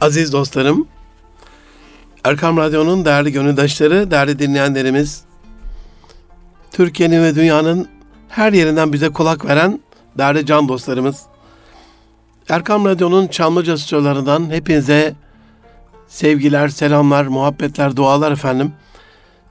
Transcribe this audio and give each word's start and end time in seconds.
Aziz 0.00 0.32
dostlarım, 0.32 0.88
Erkam 2.24 2.56
Radyo'nun 2.56 3.04
değerli 3.04 3.32
gönüldaşları, 3.32 4.10
değerli 4.10 4.38
dinleyenlerimiz, 4.38 5.24
Türkiye'nin 6.70 7.22
ve 7.22 7.34
dünyanın 7.34 7.88
her 8.28 8.52
yerinden 8.52 8.92
bize 8.92 9.08
kulak 9.08 9.44
veren 9.44 9.80
değerli 10.18 10.46
can 10.46 10.68
dostlarımız, 10.68 11.22
Erkam 12.48 12.84
Radyo'nun 12.84 13.26
Çamlıca 13.26 13.78
stüdyolarından 13.78 14.50
hepinize 14.50 15.14
sevgiler, 16.08 16.68
selamlar, 16.68 17.26
muhabbetler, 17.26 17.96
dualar 17.96 18.32
efendim. 18.32 18.72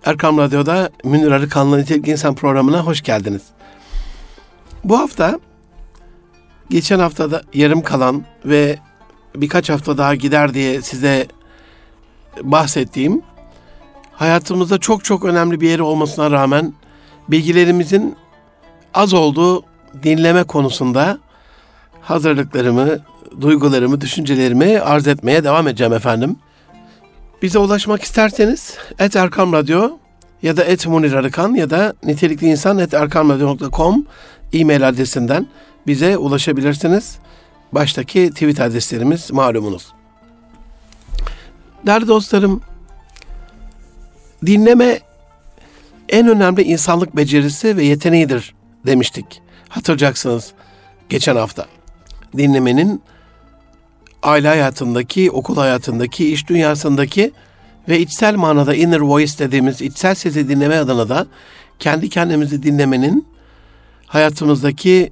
Erkam 0.06 0.38
Radyo'da 0.38 0.90
Münir 1.04 1.32
Arıkan'la 1.32 1.78
Nitelik 1.78 2.08
İnsan 2.08 2.36
programına 2.36 2.86
hoş 2.86 3.02
geldiniz. 3.02 3.42
Bu 4.84 5.00
hafta, 5.00 5.40
geçen 6.70 7.00
haftada 7.00 7.42
yarım 7.54 7.82
kalan 7.82 8.26
ve 8.46 8.80
birkaç 9.36 9.70
hafta 9.70 9.98
daha 9.98 10.16
gider 10.16 10.54
diye 10.54 10.82
size 10.82 11.28
bahsettiğim 12.42 13.22
hayatımızda 14.12 14.78
çok 14.78 15.06
çok 15.06 15.26
önemli 15.26 15.62
bir 15.62 15.70
yeri 15.70 15.82
olmasına 15.82 16.32
rağmen 16.32 16.74
bilgilerimizin 17.28 18.16
az 18.94 19.14
olduğu 19.14 19.64
dinleme 20.04 20.44
konusunda 20.44 21.18
hazırlıklarımı, 22.02 23.00
duygularımı, 23.42 24.02
düşüncelerimi 24.02 24.80
arz 24.80 25.08
etmeye 25.08 25.44
devam 25.44 25.68
edeceğim 25.68 25.94
efendim. 25.94 26.36
Bize 27.42 27.60
ulaşmak 27.60 28.04
isterseniz 28.04 28.78
et 29.00 29.16
Erkam 29.16 29.54
Radyo 29.54 29.98
ya 30.42 30.58
da 30.58 30.64
et 30.64 30.88
Munir 30.88 31.14
Arıkan 31.14 31.54
ya 31.54 31.70
da 31.70 31.94
nitelikli 32.04 32.48
insan 32.48 32.78
et 32.78 32.94
erkamradyo.com 32.94 34.06
e-mail 34.54 34.88
adresinden 34.88 35.48
bize 35.88 36.18
ulaşabilirsiniz. 36.18 37.20
Baştaki 37.72 38.30
tweet 38.30 38.60
adreslerimiz 38.60 39.32
malumunuz. 39.32 39.94
Değerli 41.86 42.08
dostlarım, 42.08 42.62
dinleme 44.46 45.00
en 46.10 46.28
önemli 46.28 46.62
insanlık 46.62 47.16
becerisi 47.16 47.78
ve 47.78 47.84
yeteneğidir 47.84 48.54
demiştik. 48.86 49.42
Hatırlayacaksınız 49.70 50.54
geçen 51.10 51.36
hafta. 51.36 51.66
Dinlemenin 52.38 53.02
aile 54.24 54.48
hayatındaki, 54.48 55.32
okul 55.32 55.58
hayatındaki, 55.58 56.34
iş 56.34 56.48
dünyasındaki 56.48 57.32
ve 57.90 58.00
içsel 58.00 58.36
manada 58.36 58.76
inner 58.76 59.00
voice 59.00 59.38
dediğimiz 59.40 59.82
içsel 59.82 60.16
sesi 60.16 60.50
dinleme 60.50 60.76
adına 60.76 61.10
da 61.10 61.28
kendi 61.80 62.10
kendimizi 62.10 62.64
dinlemenin 62.64 63.28
hayatımızdaki 64.08 65.12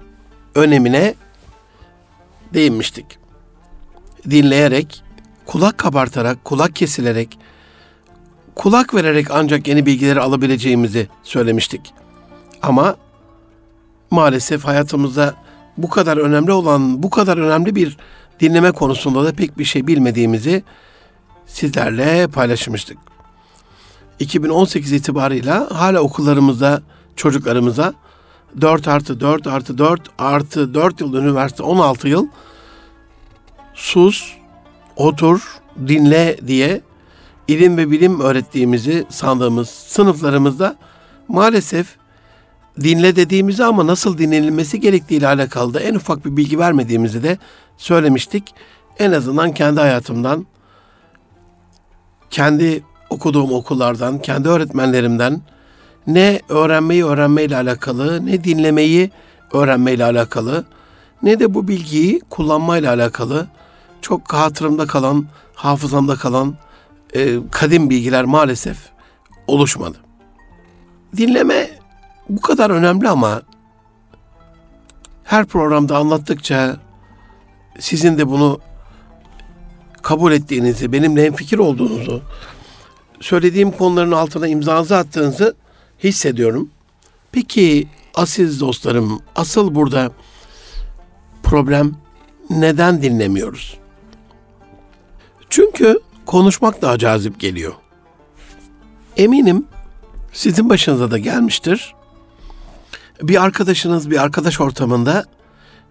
önemine 0.56 1.14
değinmiştik. 2.54 3.06
Dinleyerek, 4.30 5.04
kulak 5.46 5.78
kabartarak, 5.78 6.46
kulak 6.46 6.76
kesilerek, 6.76 7.40
kulak 8.56 8.94
vererek 8.94 9.32
ancak 9.32 9.68
yeni 9.68 9.86
bilgileri 9.86 10.20
alabileceğimizi 10.20 11.08
söylemiştik. 11.24 11.94
Ama 12.62 12.96
maalesef 14.12 14.66
hayatımızda 14.66 15.36
bu 15.78 15.90
kadar 15.90 16.18
önemli 16.18 16.52
olan, 16.52 17.04
bu 17.04 17.10
kadar 17.10 17.38
önemli 17.38 17.76
bir 17.76 17.98
dinleme 18.40 18.72
konusunda 18.72 19.26
da 19.26 19.34
pek 19.34 19.58
bir 19.58 19.66
şey 19.66 19.88
bilmediğimizi 19.88 20.64
sizlerle 21.46 22.28
paylaşmıştık. 22.28 22.98
2018 24.20 24.92
itibarıyla 24.92 25.68
hala 25.72 26.00
okullarımızda 26.00 26.82
çocuklarımıza 27.16 27.94
4 28.62 28.88
artı 28.88 29.20
4 29.20 29.48
artı 29.48 29.78
4 29.78 30.02
artı 30.18 30.74
4 30.74 31.02
yıl 31.02 31.14
üniversite 31.14 31.64
16 31.64 32.08
yıl 32.08 32.28
sus, 33.74 34.34
otur, 34.96 35.62
dinle 35.88 36.38
diye 36.48 36.82
ilim 37.48 37.78
ve 37.78 37.92
bilim 37.92 38.20
öğrettiğimizi 38.20 39.06
sandığımız 39.10 39.70
sınıflarımızda 39.70 40.76
maalesef 41.28 41.96
dinle 42.82 43.16
dediğimizi 43.16 43.66
ama 43.66 43.88
nasıl 43.88 44.18
dinlenilmesi 44.18 44.80
gerektiği 44.80 45.16
ile 45.16 45.28
alakalı 45.28 45.74
da 45.74 45.80
en 45.80 45.96
ufak 45.96 46.26
bir 46.26 46.38
bilgi 46.38 46.60
vermediğimizi 46.60 47.24
de 47.24 47.38
söylemiştik. 47.78 48.54
En 49.00 49.12
azından 49.12 49.54
kendi 49.54 49.80
hayatımdan, 49.80 50.46
kendi 52.30 52.84
okuduğum 53.10 53.54
okullardan, 53.54 54.22
kendi 54.22 54.50
öğretmenlerimden 54.50 55.42
ne 56.08 56.40
öğrenmeyi 56.50 57.06
öğrenmeyle 57.06 57.58
alakalı, 57.58 58.26
ne 58.26 58.44
dinlemeyi 58.44 59.12
öğrenmeyle 59.54 60.06
alakalı, 60.06 60.66
ne 61.24 61.40
de 61.40 61.54
bu 61.54 61.68
bilgiyi 61.68 62.22
kullanmayla 62.30 62.94
alakalı 62.94 63.48
çok 64.02 64.34
hatırımda 64.34 64.88
kalan, 64.88 65.26
hafızamda 65.56 66.16
kalan 66.16 66.56
e, 67.14 67.36
kadim 67.52 67.90
bilgiler 67.90 68.26
maalesef 68.26 68.78
oluşmadı. 69.48 69.98
Dinleme 71.18 71.70
bu 72.30 72.42
kadar 72.42 72.70
önemli 72.70 73.10
ama 73.10 73.42
her 75.24 75.46
programda 75.46 75.98
anlattıkça 75.98 76.78
sizin 77.80 78.18
de 78.18 78.28
bunu 78.28 78.60
kabul 80.02 80.32
ettiğinizi, 80.32 80.92
benimle 80.92 81.32
fikir 81.32 81.58
olduğunuzu, 81.58 82.22
söylediğim 83.20 83.72
konuların 83.72 84.12
altına 84.12 84.48
imzanızı 84.48 84.98
attığınızı 84.98 85.56
hissediyorum. 86.04 86.70
Peki 87.32 87.88
aziz 88.16 88.60
dostlarım, 88.60 89.22
asıl 89.36 89.76
burada 89.76 90.12
problem 91.44 91.96
neden 92.50 93.02
dinlemiyoruz? 93.02 93.78
Çünkü 95.50 96.00
konuşmak 96.26 96.82
daha 96.82 96.98
cazip 96.98 97.40
geliyor. 97.40 97.74
Eminim 99.18 99.68
sizin 100.34 100.70
başınıza 100.70 101.12
da 101.12 101.18
gelmiştir. 101.18 101.96
Bir 103.22 103.44
arkadaşınız 103.44 104.10
bir 104.10 104.24
arkadaş 104.24 104.62
ortamında 104.62 105.26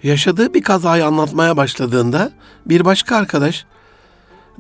yaşadığı 0.03 0.55
bir 0.55 0.63
kazayı 0.63 1.07
anlatmaya 1.07 1.57
başladığında 1.57 2.33
bir 2.67 2.85
başka 2.85 3.17
arkadaş 3.17 3.65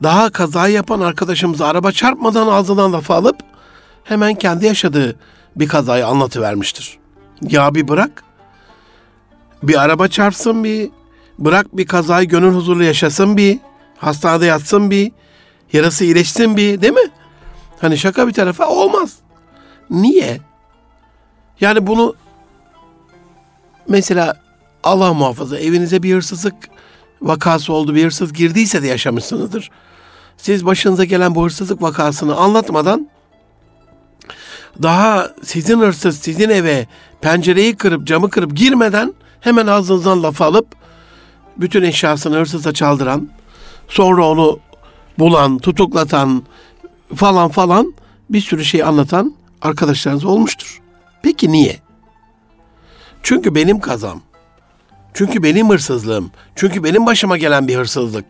daha 0.02 0.30
kazayı 0.30 0.74
yapan 0.74 1.00
arkadaşımıza 1.00 1.66
araba 1.66 1.92
çarpmadan 1.92 2.48
ağzından 2.48 2.92
lafı 2.92 3.14
alıp 3.14 3.36
hemen 4.04 4.34
kendi 4.34 4.66
yaşadığı 4.66 5.16
bir 5.56 5.68
kazayı 5.68 6.06
anlatıvermiştir. 6.06 6.98
Ya 7.42 7.74
bir 7.74 7.88
bırak. 7.88 8.24
Bir 9.62 9.82
araba 9.82 10.08
çarpsın 10.08 10.64
bir. 10.64 10.90
Bırak 11.38 11.76
bir 11.76 11.86
kazayı 11.86 12.28
gönül 12.28 12.54
huzurlu 12.54 12.84
yaşasın 12.84 13.36
bir. 13.36 13.58
Hastanede 13.98 14.46
yatsın 14.46 14.90
bir. 14.90 15.12
Yarası 15.72 16.04
iyileşsin 16.04 16.56
bir 16.56 16.80
değil 16.80 16.92
mi? 16.92 17.10
Hani 17.80 17.98
şaka 17.98 18.28
bir 18.28 18.32
tarafa 18.32 18.68
olmaz. 18.68 19.16
Niye? 19.90 20.40
Yani 21.60 21.86
bunu 21.86 22.14
mesela 23.88 24.40
Allah 24.82 25.14
muhafaza 25.14 25.58
evinize 25.58 26.02
bir 26.02 26.14
hırsızlık 26.14 26.54
vakası 27.22 27.72
oldu 27.72 27.94
bir 27.94 28.04
hırsız 28.04 28.32
girdiyse 28.32 28.82
de 28.82 28.86
yaşamışsınızdır. 28.86 29.70
Siz 30.36 30.66
başınıza 30.66 31.04
gelen 31.04 31.34
bu 31.34 31.44
hırsızlık 31.44 31.82
vakasını 31.82 32.36
anlatmadan 32.36 33.08
daha 34.82 35.30
sizin 35.42 35.80
hırsız 35.80 36.18
sizin 36.18 36.50
eve 36.50 36.86
pencereyi 37.20 37.76
kırıp 37.76 38.06
camı 38.06 38.30
kırıp 38.30 38.56
girmeden 38.56 39.14
hemen 39.40 39.66
ağzınızdan 39.66 40.22
lafı 40.22 40.44
alıp 40.44 40.66
bütün 41.56 41.82
eşyasını 41.82 42.36
hırsıza 42.36 42.72
çaldıran 42.72 43.28
sonra 43.88 44.26
onu 44.26 44.58
bulan, 45.18 45.58
tutuklatan 45.58 46.42
falan 47.14 47.48
falan 47.48 47.94
bir 48.30 48.40
sürü 48.40 48.64
şey 48.64 48.82
anlatan 48.82 49.34
arkadaşlarınız 49.62 50.24
olmuştur. 50.24 50.80
Peki 51.22 51.52
niye? 51.52 51.76
Çünkü 53.22 53.54
benim 53.54 53.80
kazam. 53.80 54.20
Çünkü 55.14 55.42
benim 55.42 55.70
hırsızlığım. 55.70 56.30
Çünkü 56.56 56.84
benim 56.84 57.06
başıma 57.06 57.36
gelen 57.36 57.68
bir 57.68 57.76
hırsızlık. 57.76 58.24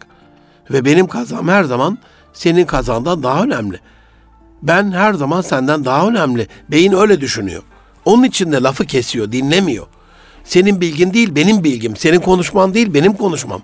Ve 0.71 0.85
benim 0.85 1.07
kazam 1.07 1.49
her 1.49 1.65
zaman 1.65 1.99
senin 2.33 2.67
kazandan 2.67 3.23
daha 3.23 3.43
önemli. 3.43 3.81
Ben 4.65 4.93
her 4.93 5.15
zaman 5.15 5.41
senden 5.41 5.85
daha 5.85 6.09
önemli. 6.09 6.49
Beyin 6.71 6.93
öyle 6.93 7.21
düşünüyor. 7.21 7.63
Onun 8.05 8.25
için 8.25 8.53
de 8.53 8.63
lafı 8.63 8.85
kesiyor, 8.85 9.33
dinlemiyor. 9.33 9.87
Senin 10.45 10.81
bilgin 10.81 11.15
değil, 11.15 11.35
benim 11.35 11.65
bilgim. 11.65 11.97
Senin 11.97 12.21
konuşman 12.21 12.75
değil, 12.75 12.95
benim 12.95 13.13
konuşmam. 13.17 13.63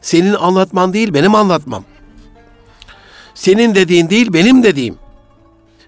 Senin 0.00 0.34
anlatman 0.34 0.92
değil, 0.92 1.14
benim 1.14 1.34
anlatmam. 1.34 1.84
Senin 3.34 3.74
dediğin 3.74 4.10
değil, 4.10 4.32
benim 4.32 4.62
dediğim. 4.62 4.96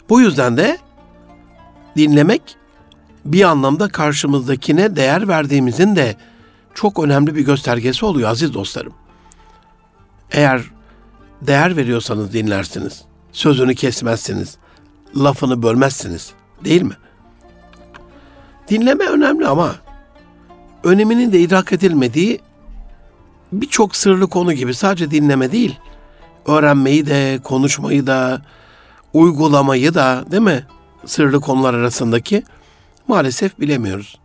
Bu 0.08 0.20
yüzden 0.20 0.56
de 0.56 0.78
dinlemek 1.96 2.42
bir 3.24 3.42
anlamda 3.42 3.88
karşımızdakine 3.88 4.96
değer 4.96 5.28
verdiğimizin 5.28 5.96
de 5.96 6.16
çok 6.74 6.98
önemli 7.04 7.34
bir 7.34 7.40
göstergesi 7.40 8.06
oluyor 8.06 8.30
aziz 8.30 8.54
dostlarım. 8.54 8.94
Eğer 10.30 10.62
değer 11.42 11.76
veriyorsanız 11.76 12.32
dinlersiniz. 12.32 13.11
Sözünü 13.32 13.75
kesmezsiniz. 13.75 14.56
Lafını 15.17 15.62
bölmezsiniz. 15.62 16.32
Değil 16.64 16.82
mi? 16.82 16.94
Dinleme 18.69 19.05
önemli 19.06 19.46
ama 19.46 19.75
öneminin 20.84 21.32
de 21.32 21.40
idrak 21.40 21.73
edilmediği 21.73 22.40
birçok 23.52 23.96
sırlı 23.96 24.29
konu 24.29 24.52
gibi 24.52 24.75
sadece 24.75 25.11
dinleme 25.11 25.52
değil, 25.52 25.79
öğrenmeyi 26.46 27.06
de, 27.06 27.40
konuşmayı 27.44 28.06
da, 28.06 28.43
uygulamayı 29.12 29.94
da 29.94 30.25
değil 30.31 30.43
mi? 30.43 30.67
Sırlı 31.06 31.40
konular 31.40 31.75
arasındaki 31.75 32.43
maalesef 33.08 33.61
bilemiyoruz. 33.61 34.19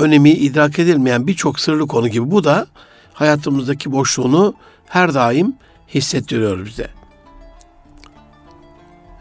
Önemi 0.00 0.30
idrak 0.30 0.78
edilmeyen 0.78 1.26
birçok 1.26 1.60
sırlı 1.60 1.86
konu 1.86 2.08
gibi 2.08 2.30
bu 2.30 2.44
da 2.44 2.66
hayatımızdaki 3.14 3.92
boşluğunu 3.92 4.54
her 4.86 5.14
daim 5.14 5.54
hissettiriyor 5.94 6.66
bize. 6.66 6.97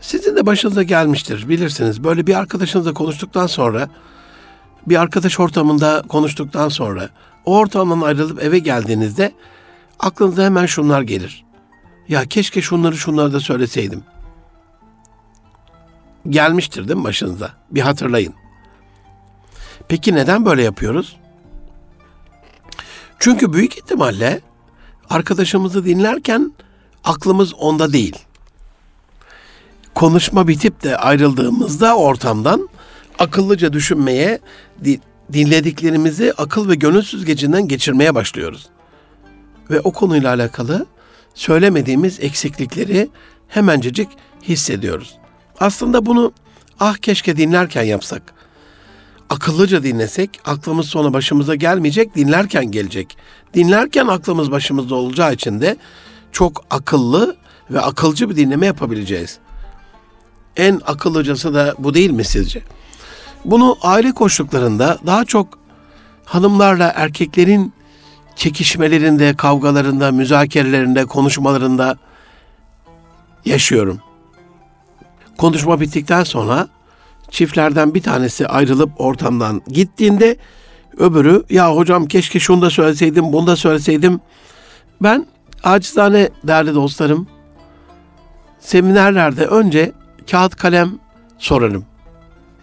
Sizin 0.08 0.36
de 0.36 0.46
başınıza 0.46 0.84
gelmiştir 0.84 1.50
bilirsiniz. 1.50 2.04
Böyle 2.04 2.28
bir 2.28 2.36
arkadaşınızla 2.36 2.94
konuştuktan 2.94 3.48
sonra, 3.48 3.90
bir 4.88 5.02
arkadaş 5.02 5.40
ortamında 5.40 6.04
konuştuktan 6.10 6.70
sonra, 6.70 7.10
o 7.46 7.58
ortamdan 7.58 8.02
ayrılıp 8.02 8.44
eve 8.44 8.60
geldiğinizde 8.60 9.32
aklınıza 10.00 10.44
hemen 10.44 10.66
şunlar 10.66 11.02
gelir. 11.02 11.46
Ya 12.08 12.26
keşke 12.26 12.62
şunları 12.62 12.98
şunları 12.98 13.34
da 13.34 13.40
söyleseydim. 13.40 14.04
Gelmiştir 16.30 16.88
değil 16.88 17.00
mi 17.00 17.04
başınıza? 17.04 17.52
Bir 17.72 17.82
hatırlayın. 17.82 18.34
Peki 19.88 20.16
neden 20.16 20.46
böyle 20.46 20.64
yapıyoruz? 20.64 21.18
Çünkü 23.20 23.54
büyük 23.54 23.78
ihtimalle 23.78 24.42
arkadaşımızı 25.10 25.86
dinlerken 25.86 26.54
aklımız 27.04 27.54
onda 27.54 27.94
değil. 27.94 28.27
Konuşma 29.98 30.48
bitip 30.48 30.84
de 30.84 30.98
ayrıldığımızda 30.98 31.98
ortamdan 31.98 32.70
akıllıca 33.20 33.74
düşünmeye, 33.74 34.40
dinlediklerimizi 35.34 36.34
akıl 36.38 36.70
ve 36.70 36.76
gönül 36.76 37.02
süzgecinden 37.02 37.68
geçirmeye 37.68 38.16
başlıyoruz. 38.16 38.70
Ve 39.70 39.80
o 39.80 39.92
konuyla 39.92 40.34
alakalı 40.34 40.86
söylemediğimiz 41.34 42.20
eksiklikleri 42.20 43.10
hemencecik 43.48 44.10
hissediyoruz. 44.44 45.18
Aslında 45.60 46.06
bunu 46.06 46.34
ah 46.80 46.98
keşke 46.98 47.38
dinlerken 47.38 47.84
yapsak. 47.84 48.34
Akıllıca 49.30 49.84
dinlesek 49.84 50.40
aklımız 50.46 50.86
sonra 50.86 51.14
başımıza 51.14 51.56
gelmeyecek, 51.56 52.16
dinlerken 52.16 52.72
gelecek. 52.72 53.18
Dinlerken 53.54 54.08
aklımız 54.08 54.52
başımızda 54.52 54.96
olacağı 54.96 55.34
için 55.34 55.62
de 55.62 55.78
çok 56.32 56.66
akıllı 56.70 57.36
ve 57.72 57.82
akılcı 57.82 58.30
bir 58.30 58.36
dinleme 58.36 58.66
yapabileceğiz. 58.66 59.40
En 60.58 60.82
akıllıcası 60.86 61.54
da 61.54 61.76
bu 61.80 61.94
değil 61.94 62.12
mi 62.12 62.24
sizce? 62.24 62.62
Bunu 63.46 63.78
aile 63.82 64.12
koşullarında 64.12 64.98
daha 65.06 65.26
çok 65.26 65.60
hanımlarla 66.26 66.94
erkeklerin 66.96 67.74
çekişmelerinde, 68.36 69.36
kavgalarında, 69.36 70.12
müzakerelerinde, 70.12 71.06
konuşmalarında 71.06 71.98
yaşıyorum. 73.46 74.00
Konuşma 75.38 75.80
bittikten 75.80 76.24
sonra 76.24 76.68
çiftlerden 77.32 77.94
bir 77.94 78.04
tanesi 78.04 78.48
ayrılıp 78.48 78.90
ortamdan 78.98 79.62
gittiğinde 79.68 80.38
öbürü 80.98 81.44
ya 81.50 81.76
hocam 81.76 82.06
keşke 82.06 82.40
şunu 82.40 82.62
da 82.62 82.70
söyleseydim, 82.70 83.34
bunu 83.34 83.48
da 83.48 83.56
söyleseydim. 83.56 84.20
Ben 85.02 85.26
acizane 85.64 86.30
değerli 86.44 86.76
dostlarım 86.76 87.28
seminerlerde 88.60 89.46
önce 89.46 89.92
kağıt 90.32 90.56
kalem 90.56 91.00
sorarım. 91.38 91.86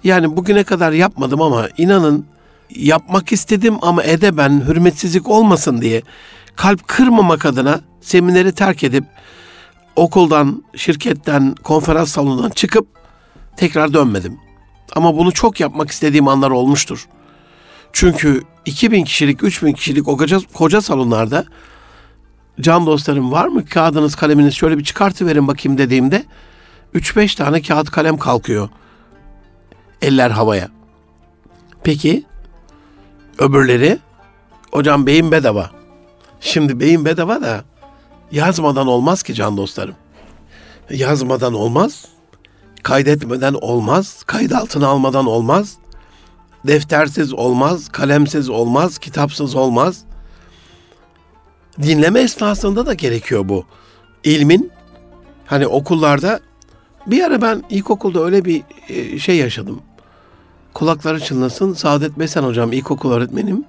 Yani 0.05 0.37
bugüne 0.37 0.65
kadar 0.65 0.93
yapmadım 0.93 1.43
ama 1.43 1.69
inanın 1.79 2.27
yapmak 2.71 3.33
istedim 3.33 3.77
ama 3.83 4.03
edeben 4.03 4.65
hürmetsizlik 4.69 5.29
olmasın 5.29 5.81
diye 5.81 6.03
kalp 6.57 6.89
kırmamak 6.89 7.47
adına 7.47 7.81
semineri 8.01 8.53
terk 8.53 8.85
edip 8.85 9.05
okuldan, 9.97 10.65
şirketten, 10.77 11.55
konferans 11.63 12.11
salonundan 12.11 12.51
çıkıp 12.51 12.87
tekrar 13.57 13.93
dönmedim. 13.93 14.39
Ama 14.97 15.17
bunu 15.17 15.33
çok 15.33 15.61
yapmak 15.61 15.91
istediğim 15.91 16.29
anlar 16.29 16.51
olmuştur. 16.51 17.09
Çünkü 17.93 18.43
2000 18.65 19.05
kişilik, 19.05 19.43
3000 19.43 19.73
kişilik 19.73 20.09
o 20.09 20.17
koca, 20.17 20.41
koca 20.53 20.81
salonlarda 20.81 21.45
can 22.61 22.87
dostlarım 22.87 23.33
var 23.33 23.49
mı 23.49 23.67
kağıdınız 23.67 24.15
kaleminiz 24.15 24.55
şöyle 24.55 24.79
bir 24.79 24.85
çıkartıverin 24.85 25.49
bakayım 25.49 25.79
dediğimde 25.79 26.25
3-5 26.95 27.37
tane 27.37 27.63
kağıt 27.63 27.91
kalem 27.91 28.19
kalkıyor. 28.19 28.69
Eller 30.03 30.31
havaya. 30.31 30.69
Peki 31.83 32.25
öbürleri 33.39 33.99
hocam 34.73 35.07
beyin 35.07 35.33
bedava. 35.33 35.71
Şimdi 36.41 36.81
beyin 36.81 37.05
bedava 37.05 37.43
da 37.43 37.65
yazmadan 38.33 38.87
olmaz 38.87 39.23
ki 39.23 39.35
can 39.35 39.57
dostlarım. 39.57 39.95
Yazmadan 40.91 41.55
olmaz. 41.55 42.05
Kaydetmeden 42.83 43.55
olmaz. 43.55 44.23
Kayıt 44.27 44.53
altına 44.53 44.89
almadan 44.89 45.27
olmaz. 45.27 45.77
Deftersiz 46.67 47.33
olmaz, 47.33 47.89
kalemsiz 47.89 48.49
olmaz, 48.49 48.99
kitapsız 48.99 49.55
olmaz. 49.55 50.05
Dinleme 51.83 52.21
esnasında 52.21 52.87
da 52.87 52.95
gerekiyor 52.95 53.49
bu. 53.49 53.65
İlmin 54.25 54.73
hani 55.47 55.67
okullarda 55.67 56.41
bir 57.07 57.25
ara 57.25 57.43
ben 57.43 57.63
ilkokulda 57.71 58.25
öyle 58.25 58.45
bir 58.45 58.63
e, 58.89 59.19
şey 59.19 59.37
yaşadım. 59.37 59.83
Kulakları 60.75 61.21
çınlasın. 61.21 61.73
Saadet 61.73 62.19
Besen 62.19 62.43
hocam 62.43 62.73
ilkokul 62.73 63.13
öğretmenim. 63.13 63.65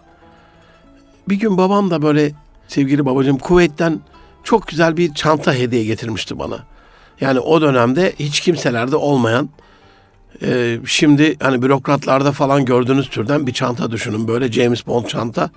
Bir 1.29 1.35
gün 1.35 1.57
babam 1.57 1.91
da 1.91 2.01
böyle 2.01 2.31
sevgili 2.67 3.05
babacığım 3.05 3.37
kuvvetten 3.37 3.99
çok 4.43 4.67
güzel 4.67 4.97
bir 4.97 5.13
çanta 5.13 5.53
hediye 5.53 5.85
getirmişti 5.85 6.39
bana. 6.39 6.59
Yani 7.21 7.39
o 7.39 7.61
dönemde 7.61 8.13
hiç 8.19 8.39
kimselerde 8.39 8.95
olmayan 8.95 9.49
e, 10.41 10.79
şimdi 10.85 11.37
hani 11.39 11.61
bürokratlarda 11.61 12.31
falan 12.31 12.65
gördüğünüz 12.65 13.09
türden 13.09 13.47
bir 13.47 13.53
çanta 13.53 13.91
düşünün. 13.91 14.27
Böyle 14.27 14.51
James 14.51 14.87
Bond 14.87 15.05
çanta. 15.05 15.49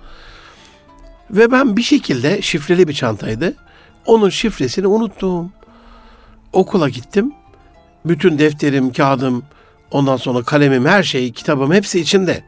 Ve 1.31 1.51
ben 1.51 1.77
bir 1.77 1.81
şekilde 1.81 2.41
şifreli 2.41 2.87
bir 2.87 2.93
çantaydı. 2.93 3.55
Onun 4.05 4.29
şifresini 4.29 4.87
unuttum. 4.87 5.51
Okula 6.53 6.89
gittim. 6.89 7.33
Bütün 8.05 8.39
defterim, 8.39 8.93
kağıdım, 8.93 9.43
ondan 9.91 10.17
sonra 10.17 10.43
kalemim, 10.43 10.85
her 10.85 11.03
şey, 11.03 11.31
kitabım 11.31 11.73
hepsi 11.73 11.99
içinde. 11.99 12.43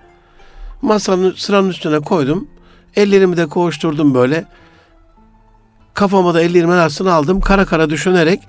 Masanın 0.81 1.33
sıranın 1.37 1.69
üstüne 1.69 1.99
koydum. 1.99 2.47
Ellerimi 2.95 3.37
de 3.37 3.45
koğuşturdum 3.45 4.13
böyle. 4.13 4.45
Kafama 5.93 6.33
da 6.33 6.41
ellerimin 6.41 6.71
arasına 6.71 7.13
aldım. 7.13 7.41
Kara 7.41 7.65
kara 7.65 7.89
düşünerek 7.89 8.39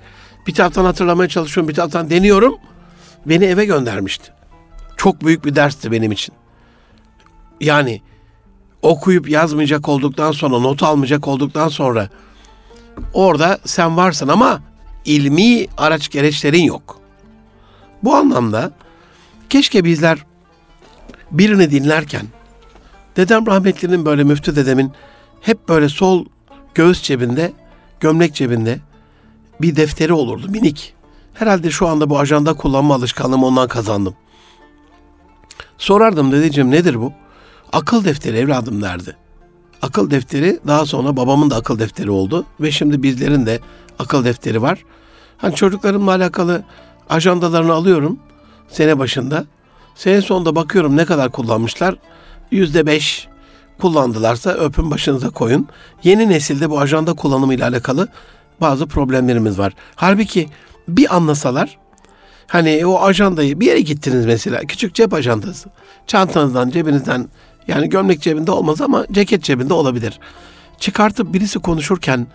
bir 0.47 0.53
taraftan 0.53 0.85
hatırlamaya 0.85 1.29
çalışıyorum, 1.29 1.69
bir 1.69 1.75
taraftan 1.75 2.09
deniyorum. 2.09 2.55
Beni 3.25 3.45
eve 3.45 3.65
göndermişti. 3.65 4.31
Çok 4.97 5.21
büyük 5.25 5.45
bir 5.45 5.55
dersti 5.55 5.91
benim 5.91 6.11
için. 6.11 6.35
Yani 7.61 8.01
okuyup 8.81 9.29
yazmayacak 9.29 9.89
olduktan 9.89 10.31
sonra, 10.31 10.59
not 10.59 10.83
almayacak 10.83 11.27
olduktan 11.27 11.67
sonra 11.67 12.09
orada 13.13 13.59
sen 13.65 13.97
varsın 13.97 14.27
ama 14.27 14.61
ilmi 15.05 15.67
araç 15.77 16.09
gereçlerin 16.09 16.63
yok. 16.63 16.99
Bu 18.03 18.15
anlamda 18.15 18.71
keşke 19.49 19.83
bizler 19.83 20.25
birini 21.31 21.71
dinlerken 21.71 22.25
dedem 23.15 23.47
rahmetlinin 23.47 24.05
böyle 24.05 24.23
müftü 24.23 24.55
dedemin 24.55 24.91
hep 25.41 25.69
böyle 25.69 25.89
sol 25.89 26.25
göğüs 26.75 27.01
cebinde, 27.01 27.53
gömlek 27.99 28.35
cebinde 28.35 28.79
bir 29.61 29.75
defteri 29.75 30.13
olurdu 30.13 30.47
minik. 30.49 30.93
Herhalde 31.33 31.71
şu 31.71 31.87
anda 31.87 32.09
bu 32.09 32.19
ajanda 32.19 32.53
kullanma 32.53 32.95
alışkanlığımı 32.95 33.45
ondan 33.45 33.67
kazandım. 33.67 34.15
Sorardım 35.77 36.31
dedeciğim 36.31 36.71
nedir 36.71 37.01
bu? 37.01 37.13
Akıl 37.73 38.05
defteri 38.05 38.37
evladım 38.37 38.81
derdi. 38.81 39.15
Akıl 39.81 40.11
defteri 40.11 40.59
daha 40.67 40.85
sonra 40.85 41.17
babamın 41.17 41.49
da 41.49 41.55
akıl 41.55 41.79
defteri 41.79 42.11
oldu 42.11 42.45
ve 42.59 42.71
şimdi 42.71 43.03
bizlerin 43.03 43.45
de 43.45 43.59
akıl 43.99 44.25
defteri 44.25 44.61
var. 44.61 44.83
Hani 45.37 45.55
çocuklarımla 45.55 46.11
alakalı 46.11 46.63
ajandalarını 47.09 47.73
alıyorum 47.73 48.19
sene 48.69 48.99
başında. 48.99 49.45
Sene 49.95 50.21
sonunda 50.21 50.55
bakıyorum 50.55 50.97
ne 50.97 51.05
kadar 51.05 51.31
kullanmışlar. 51.31 51.95
Yüzde 52.51 52.85
beş 52.85 53.27
kullandılarsa 53.81 54.51
öpün 54.51 54.91
başınıza 54.91 55.29
koyun. 55.29 55.67
Yeni 56.03 56.29
nesilde 56.29 56.69
bu 56.69 56.79
ajanda 56.79 57.13
kullanımıyla 57.13 57.67
alakalı 57.67 58.07
bazı 58.61 58.87
problemlerimiz 58.87 59.59
var. 59.59 59.73
Halbuki 59.95 60.49
bir 60.87 61.15
anlasalar 61.15 61.77
hani 62.47 62.85
o 62.85 63.01
ajandayı 63.01 63.59
bir 63.59 63.65
yere 63.65 63.81
gittiniz 63.81 64.25
mesela 64.25 64.59
küçük 64.59 64.95
cep 64.95 65.13
ajandası. 65.13 65.69
Çantanızdan 66.07 66.69
cebinizden 66.69 67.29
yani 67.67 67.89
gömlek 67.89 68.21
cebinde 68.21 68.51
olmaz 68.51 68.81
ama 68.81 69.05
ceket 69.11 69.43
cebinde 69.43 69.73
olabilir. 69.73 70.19
Çıkartıp 70.79 71.33
birisi 71.33 71.59
konuşurken 71.59 72.27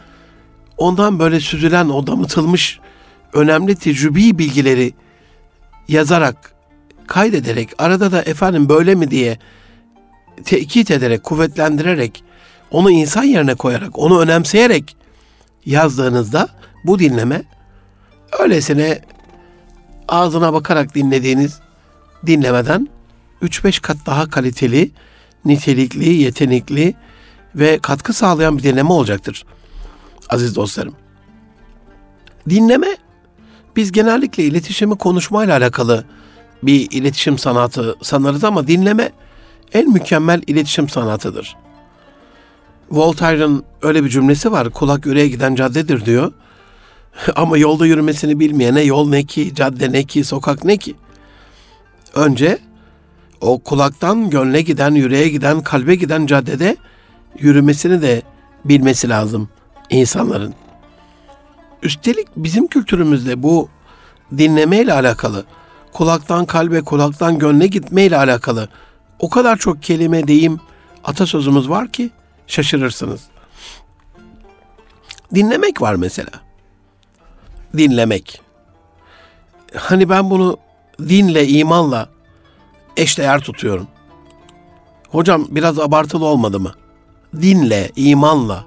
ondan 0.79 1.19
böyle 1.19 1.41
süzülen 1.41 1.89
o 1.89 2.07
damıtılmış 2.07 2.81
önemli 3.33 3.77
tecrübi 3.77 4.39
bilgileri 4.39 4.95
yazarak, 5.89 6.53
kaydederek, 7.07 7.69
arada 7.79 8.13
da 8.13 8.23
efendim 8.23 8.69
böyle 8.69 8.95
mi 8.95 9.11
diye 9.11 9.39
tekit 10.45 10.91
ederek, 10.91 11.25
kuvvetlendirerek, 11.25 12.25
onu 12.71 12.91
insan 12.91 13.25
yerine 13.25 13.55
koyarak, 13.55 13.99
onu 13.99 14.21
önemseyerek 14.21 14.97
yazdığınızda 15.67 16.49
bu 16.85 16.99
dinleme 16.99 17.43
öylesine 18.39 19.01
ağzına 20.09 20.53
bakarak 20.53 20.95
dinlediğiniz 20.95 21.61
dinlemeden 22.27 22.89
3-5 23.43 23.81
kat 23.81 23.97
daha 24.07 24.31
kaliteli, 24.31 24.91
nitelikli, 25.45 26.09
yetenekli 26.09 26.95
ve 27.55 27.79
katkı 27.79 28.13
sağlayan 28.13 28.59
bir 28.59 28.63
dinleme 28.63 28.93
olacaktır. 28.93 29.45
Aziz 30.29 30.57
dostlarım. 30.57 30.95
Dinleme 32.49 32.97
biz 33.77 33.93
genellikle 33.93 34.45
iletişimi 34.45 34.99
konuşmayla 34.99 35.57
alakalı 35.57 36.05
bir 36.63 36.91
iletişim 36.91 37.39
sanatı 37.39 37.97
sanarız 38.03 38.45
ama 38.45 38.67
dinleme 38.67 39.13
en 39.73 39.91
mükemmel 39.93 40.43
iletişim 40.47 40.89
sanatıdır. 40.89 41.57
Voltaire'ın 42.91 43.65
öyle 43.83 44.05
bir 44.05 44.09
cümlesi 44.09 44.53
var. 44.53 44.71
Kulak 44.71 45.07
yüreğe 45.07 45.29
giden 45.29 45.55
caddedir 45.55 46.05
diyor. 46.05 46.33
ama 47.37 47.59
yolda 47.59 47.87
yürümesini 47.87 48.41
bilmeyene 48.41 48.83
yol 48.83 49.09
ne 49.09 49.25
ki, 49.25 49.55
cadde 49.55 49.93
ne 49.93 50.05
ki, 50.05 50.25
sokak 50.25 50.65
ne 50.65 50.77
ki? 50.77 50.95
Önce 52.15 52.59
o 53.41 53.59
kulaktan 53.59 54.31
gönle 54.31 54.63
giden, 54.63 54.95
yüreğe 54.95 55.29
giden, 55.29 55.63
kalbe 55.63 55.95
giden 55.95 56.27
caddede 56.27 56.77
yürümesini 57.39 58.03
de 58.03 58.23
bilmesi 58.65 59.09
lazım 59.09 59.49
insanların. 59.90 60.54
Üstelik 61.83 62.28
bizim 62.37 62.66
kültürümüzde 62.66 63.42
bu 63.42 63.68
dinlemeyle 64.38 64.92
alakalı, 64.92 65.45
kulaktan 65.92 66.47
kalbe, 66.47 66.80
kulaktan 66.80 67.38
gönle 67.38 67.66
gitmeyle 67.66 68.16
alakalı 68.16 68.68
o 69.18 69.30
kadar 69.30 69.57
çok 69.57 69.83
kelime, 69.83 70.28
deyim, 70.28 70.61
atasözümüz 71.04 71.68
var 71.68 71.92
ki 71.92 72.11
şaşırırsınız. 72.47 73.21
Dinlemek 75.35 75.83
var 75.83 75.95
mesela. 75.95 76.30
Dinlemek. 77.76 78.40
Hani 79.75 80.09
ben 80.09 80.30
bunu 80.30 80.57
dinle, 80.99 81.49
imanla 81.49 82.09
eşdeğer 82.97 83.40
tutuyorum. 83.40 83.88
Hocam 85.09 85.47
biraz 85.49 85.78
abartılı 85.78 86.25
olmadı 86.25 86.61
mı? 86.61 86.73
Dinle, 87.40 87.90
imanla. 87.97 88.64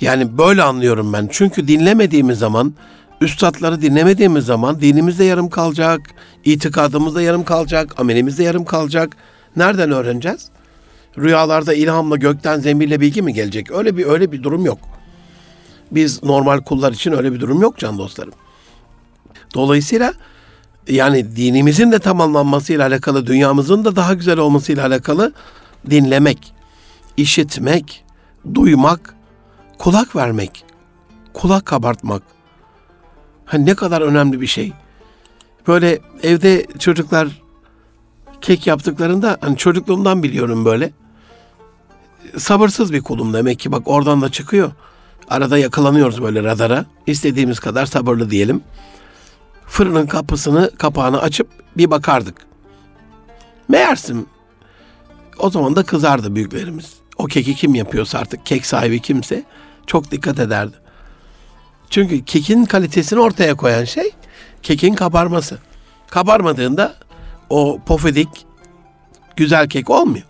Yani 0.00 0.38
böyle 0.38 0.62
anlıyorum 0.62 1.12
ben. 1.12 1.28
Çünkü 1.32 1.68
dinlemediğimiz 1.68 2.38
zaman, 2.38 2.74
üstadları 3.20 3.82
dinlemediğimiz 3.82 4.44
zaman 4.44 4.80
dinimiz 4.80 5.18
de 5.18 5.24
yarım 5.24 5.50
kalacak, 5.50 6.00
itikadımız 6.44 7.14
da 7.14 7.22
yarım 7.22 7.44
kalacak, 7.44 8.00
amelimiz 8.00 8.38
de 8.38 8.44
yarım 8.44 8.64
kalacak. 8.64 9.16
Nereden 9.56 9.90
öğreneceğiz? 9.90 10.48
Rüyalarda 11.18 11.74
ilhamla 11.74 12.16
gökten 12.16 12.60
zembille 12.60 13.00
bilgi 13.00 13.22
mi 13.22 13.34
gelecek? 13.34 13.70
Öyle 13.70 13.96
bir 13.96 14.06
öyle 14.06 14.32
bir 14.32 14.42
durum 14.42 14.66
yok. 14.66 14.78
Biz 15.90 16.22
normal 16.22 16.60
kullar 16.60 16.92
için 16.92 17.12
öyle 17.12 17.32
bir 17.32 17.40
durum 17.40 17.62
yok 17.62 17.78
can 17.78 17.98
dostlarım. 17.98 18.32
Dolayısıyla 19.54 20.12
yani 20.88 21.36
dinimizin 21.36 21.92
de 21.92 21.98
tamamlanmasıyla 21.98 22.86
alakalı, 22.86 23.26
dünyamızın 23.26 23.84
da 23.84 23.96
daha 23.96 24.14
güzel 24.14 24.38
olmasıyla 24.38 24.86
alakalı 24.86 25.32
dinlemek, 25.90 26.54
işitmek, 27.16 28.04
duymak, 28.54 29.14
kulak 29.78 30.16
vermek, 30.16 30.64
kulak 31.32 31.66
kabartmak. 31.66 32.22
Hani 33.44 33.66
ne 33.66 33.74
kadar 33.74 34.00
önemli 34.00 34.40
bir 34.40 34.46
şey. 34.46 34.72
Böyle 35.68 35.98
evde 36.22 36.66
çocuklar 36.78 37.28
kek 38.40 38.66
yaptıklarında 38.66 39.38
hani 39.40 39.56
çocukluğumdan 39.56 40.22
biliyorum 40.22 40.64
böyle. 40.64 40.92
Sabırsız 42.36 42.92
bir 42.92 43.00
kulum 43.00 43.32
demek 43.32 43.58
ki 43.58 43.72
bak 43.72 43.82
oradan 43.88 44.22
da 44.22 44.28
çıkıyor. 44.28 44.72
Arada 45.28 45.58
yakalanıyoruz 45.58 46.22
böyle 46.22 46.42
radara. 46.42 46.84
İstediğimiz 47.06 47.60
kadar 47.60 47.86
sabırlı 47.86 48.30
diyelim. 48.30 48.60
Fırının 49.66 50.06
kapısını, 50.06 50.70
kapağını 50.78 51.20
açıp 51.20 51.48
bir 51.76 51.90
bakardık. 51.90 52.46
Meğersim 53.68 54.26
o 55.38 55.50
zaman 55.50 55.76
da 55.76 55.82
kızardı 55.82 56.34
büyüklerimiz. 56.34 56.94
O 57.18 57.24
keki 57.24 57.54
kim 57.54 57.74
yapıyorsa 57.74 58.18
artık 58.18 58.46
kek 58.46 58.66
sahibi 58.66 59.00
kimse 59.00 59.44
çok 59.88 60.10
dikkat 60.10 60.38
ederdi. 60.38 60.76
Çünkü 61.90 62.24
kekin 62.24 62.64
kalitesini 62.64 63.20
ortaya 63.20 63.54
koyan 63.54 63.84
şey 63.84 64.10
kekin 64.62 64.94
kabarması. 64.94 65.58
Kabarmadığında 66.10 66.94
o 67.50 67.80
pofidik 67.86 68.28
güzel 69.36 69.68
kek 69.68 69.90
olmuyor. 69.90 70.24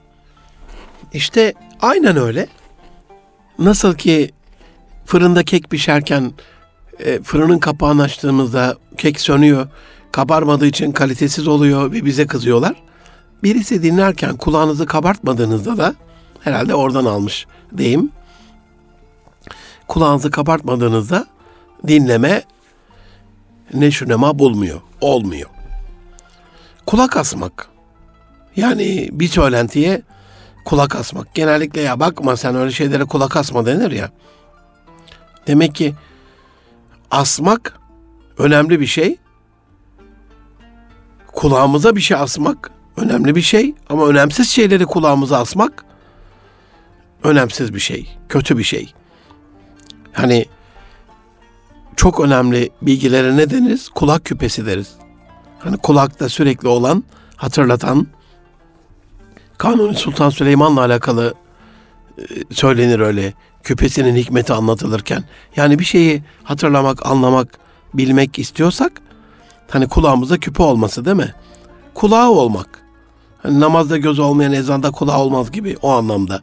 İşte 1.12 1.54
aynen 1.80 2.16
öyle. 2.16 2.46
Nasıl 3.58 3.94
ki 3.94 4.30
fırında 5.06 5.42
kek 5.44 5.70
pişerken 5.70 6.32
e, 6.98 7.22
fırının 7.22 7.58
kapağını 7.58 8.02
açtığımızda 8.02 8.76
kek 8.96 9.20
sönüyor, 9.20 9.68
kabarmadığı 10.12 10.66
için 10.66 10.92
kalitesiz 10.92 11.48
oluyor 11.48 11.92
ve 11.92 12.04
bize 12.04 12.26
kızıyorlar. 12.26 12.74
Birisi 13.42 13.82
dinlerken 13.82 14.36
kulağınızı 14.36 14.86
kabartmadığınızda 14.86 15.76
da 15.78 15.94
herhalde 16.40 16.74
oradan 16.74 17.04
almış 17.04 17.46
deyim. 17.72 18.10
Kulağınızı 19.88 20.30
kabartmadığınızda 20.30 21.26
dinleme 21.87 22.42
neşünema 23.75 24.38
bulmuyor, 24.38 24.80
olmuyor. 25.00 25.50
Kulak 26.87 27.16
asmak. 27.16 27.68
Yani 28.57 29.09
bir 29.12 29.28
söylentiye 29.28 30.02
kulak 30.64 30.97
asmak. 30.97 31.35
Genellikle 31.35 31.80
ya 31.80 32.00
bakma 32.00 32.37
sen 32.37 32.57
öyle 32.57 32.71
şeylere 32.71 33.04
kulak 33.04 33.37
asma 33.37 33.66
denir 33.66 33.90
ya. 33.90 34.11
Demek 35.47 35.75
ki 35.75 35.95
asmak 37.11 37.78
önemli 38.38 38.80
bir 38.80 38.87
şey. 38.87 39.16
Kulağımıza 41.33 41.97
bir 41.97 42.00
şey 42.00 42.16
asmak 42.16 42.71
önemli 42.97 43.35
bir 43.35 43.42
şey 43.42 43.75
ama 43.88 44.07
önemsiz 44.07 44.50
şeyleri 44.50 44.87
kulağımıza 44.87 45.38
asmak 45.38 45.85
önemsiz 47.23 47.75
bir 47.75 47.80
şey, 47.80 48.16
kötü 48.28 48.59
bir 48.59 48.64
şey. 48.64 48.95
Hani 50.18 50.46
çok 51.96 52.20
önemli 52.20 52.70
bilgilere 52.82 53.37
ne 53.37 53.50
deriz? 53.50 53.88
Kulak 53.88 54.25
küpesi 54.25 54.66
deriz. 54.66 54.94
Hani 55.58 55.76
kulakta 55.78 56.28
sürekli 56.28 56.68
olan, 56.68 57.04
hatırlatan 57.37 58.06
Kanuni 59.58 59.94
Sultan 59.94 60.30
Süleyman'la 60.30 60.80
alakalı 60.80 61.34
e, 62.18 62.22
söylenir 62.50 63.00
öyle. 63.00 63.34
Küpesinin 63.62 64.16
hikmeti 64.16 64.52
anlatılırken. 64.52 65.25
Yani 65.56 65.78
bir 65.78 65.84
şeyi 65.84 66.22
hatırlamak, 66.44 67.06
anlamak, 67.06 67.58
bilmek 67.94 68.38
istiyorsak 68.38 68.92
hani 69.70 69.88
kulağımızda 69.88 70.38
küpe 70.38 70.62
olması 70.62 71.04
değil 71.04 71.16
mi? 71.16 71.34
Kulağı 71.94 72.30
olmak. 72.30 72.82
Hani 73.42 73.60
namazda 73.60 73.96
göz 73.96 74.18
olmayan 74.18 74.52
ezanda 74.52 74.90
kulağı 74.90 75.18
olmaz 75.18 75.52
gibi 75.52 75.76
o 75.82 75.90
anlamda. 75.90 76.42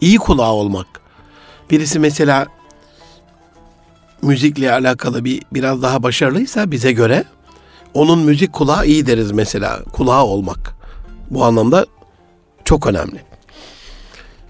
İyi 0.00 0.18
kulağı 0.18 0.52
olmak. 0.52 0.86
Birisi 1.70 1.98
mesela 1.98 2.46
müzikle 4.22 4.72
alakalı 4.72 5.24
bir 5.24 5.42
biraz 5.52 5.82
daha 5.82 6.02
başarılıysa 6.02 6.70
bize 6.70 6.92
göre 6.92 7.24
onun 7.94 8.18
müzik 8.18 8.52
kulağı 8.52 8.86
iyi 8.86 9.06
deriz 9.06 9.32
mesela. 9.32 9.82
Kulağı 9.92 10.24
olmak. 10.24 10.74
Bu 11.30 11.44
anlamda 11.44 11.86
çok 12.64 12.86
önemli. 12.86 13.20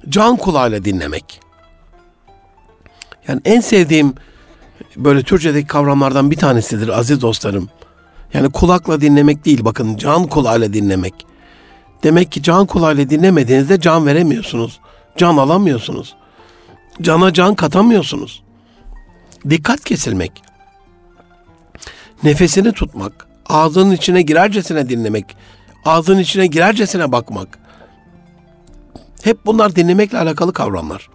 Can 0.09 0.37
kulağıyla 0.37 0.85
dinlemek. 0.85 1.41
Yani 3.29 3.41
en 3.45 3.61
sevdiğim 3.61 4.15
böyle 4.97 5.23
Türkçedeki 5.23 5.67
kavramlardan 5.67 6.31
bir 6.31 6.37
tanesidir 6.37 6.89
aziz 6.89 7.23
dostlarım. 7.23 7.69
Yani 8.35 8.51
kulakla 8.51 9.01
dinlemek 9.01 9.45
değil 9.45 9.65
bakın 9.65 9.97
can 9.97 10.27
kulağıyla 10.27 10.73
dinlemek. 10.73 11.15
Demek 12.03 12.33
ki 12.33 12.43
can 12.43 12.67
kulağıyla 12.67 13.11
dinlemediğinizde 13.11 13.81
can 13.81 14.07
veremiyorsunuz. 14.07 14.81
Can 15.17 15.37
alamıyorsunuz. 15.37 16.15
Cana 17.03 17.33
can 17.33 17.55
katamıyorsunuz. 17.55 18.43
Dikkat 19.51 19.85
kesilmek. 19.85 20.43
Nefesini 22.23 22.73
tutmak. 22.73 23.27
Ağzının 23.47 23.93
içine 23.93 24.23
girercesine 24.23 24.89
dinlemek. 24.89 25.37
Ağzının 25.85 26.19
içine 26.19 26.47
girercesine 26.47 27.13
bakmak. 27.13 27.59
Hep 29.23 29.47
bunlar 29.47 29.77
dinlemekle 29.77 30.19
alakalı 30.19 30.53
kavramlar. 30.53 31.11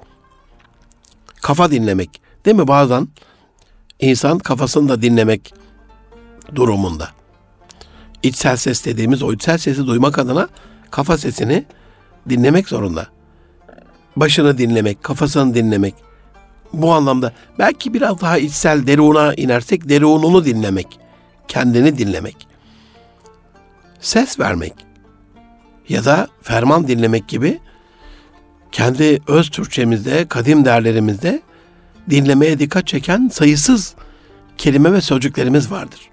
Kafa 1.41 1.71
dinlemek. 1.71 2.21
Değil 2.45 2.57
mi 2.57 2.67
bazen 2.67 3.07
insan 3.99 4.39
kafasını 4.39 4.89
da 4.89 5.01
dinlemek 5.01 5.53
durumunda. 6.55 7.09
İçsel 8.23 8.57
ses 8.57 8.85
dediğimiz 8.85 9.23
o 9.23 9.33
içsel 9.33 9.57
sesi 9.57 9.87
duymak 9.87 10.19
adına 10.19 10.49
kafa 10.91 11.17
sesini 11.17 11.65
dinlemek 12.29 12.69
zorunda. 12.69 13.07
Başını 14.15 14.57
dinlemek, 14.57 15.03
kafasını 15.03 15.55
dinlemek. 15.55 15.95
Bu 16.73 16.93
anlamda 16.93 17.33
belki 17.59 17.93
biraz 17.93 18.21
daha 18.21 18.37
içsel 18.37 18.87
deruna 18.87 19.33
inersek 19.33 19.89
derununu 19.89 20.45
dinlemek, 20.45 20.99
kendini 21.47 21.97
dinlemek. 21.97 22.47
Ses 23.99 24.39
vermek 24.39 24.73
ya 25.89 26.05
da 26.05 26.27
ferman 26.41 26.87
dinlemek 26.87 27.27
gibi 27.27 27.59
kendi 28.71 29.19
öz 29.27 29.49
Türkçemizde, 29.49 30.27
kadim 30.27 30.65
değerlerimizde 30.65 31.41
dinlemeye 32.09 32.59
dikkat 32.59 32.87
çeken 32.87 33.29
sayısız 33.33 33.95
kelime 34.57 34.93
ve 34.93 35.01
sözcüklerimiz 35.01 35.71
vardır. 35.71 36.09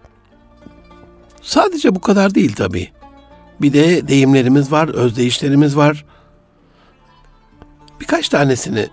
Sadece 1.42 1.94
bu 1.94 2.00
kadar 2.00 2.34
değil 2.34 2.54
tabii. 2.56 2.88
Bir 3.60 3.72
de 3.72 4.08
deyimlerimiz 4.08 4.72
var, 4.72 4.88
özdeyişlerimiz 4.88 5.76
var. 5.76 6.04
Birkaç 8.00 8.28
tanesini 8.28 8.88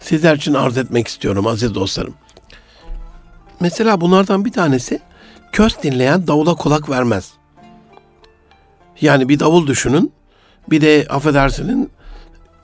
sizler 0.00 0.36
için 0.36 0.54
arz 0.54 0.78
etmek 0.78 1.08
istiyorum 1.08 1.46
aziz 1.46 1.74
dostlarım. 1.74 2.14
Mesela 3.60 4.00
bunlardan 4.00 4.44
bir 4.44 4.52
tanesi 4.52 5.00
köz 5.52 5.82
dinleyen 5.82 6.26
davula 6.26 6.54
kulak 6.54 6.90
vermez. 6.90 7.32
Yani 9.00 9.28
bir 9.28 9.40
davul 9.40 9.66
düşünün. 9.66 10.12
Bir 10.70 10.80
de 10.80 11.06
affedersinin 11.10 11.90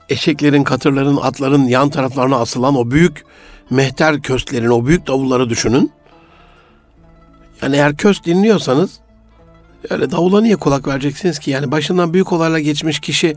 eşeklerin, 0.09 0.63
katırların, 0.63 1.17
atların 1.17 1.65
yan 1.65 1.89
taraflarına 1.89 2.35
asılan 2.35 2.75
o 2.75 2.91
büyük 2.91 3.25
mehter 3.69 4.21
köstlerin, 4.21 4.69
o 4.69 4.85
büyük 4.85 5.07
davulları 5.07 5.49
düşünün. 5.49 5.91
Yani 7.61 7.75
eğer 7.75 7.95
köst 7.95 8.25
dinliyorsanız 8.25 8.99
öyle 9.89 10.11
davula 10.11 10.41
niye 10.41 10.55
kulak 10.55 10.87
vereceksiniz 10.87 11.39
ki? 11.39 11.51
Yani 11.51 11.71
başından 11.71 12.13
büyük 12.13 12.33
olayla 12.33 12.59
geçmiş 12.59 12.99
kişi 12.99 13.35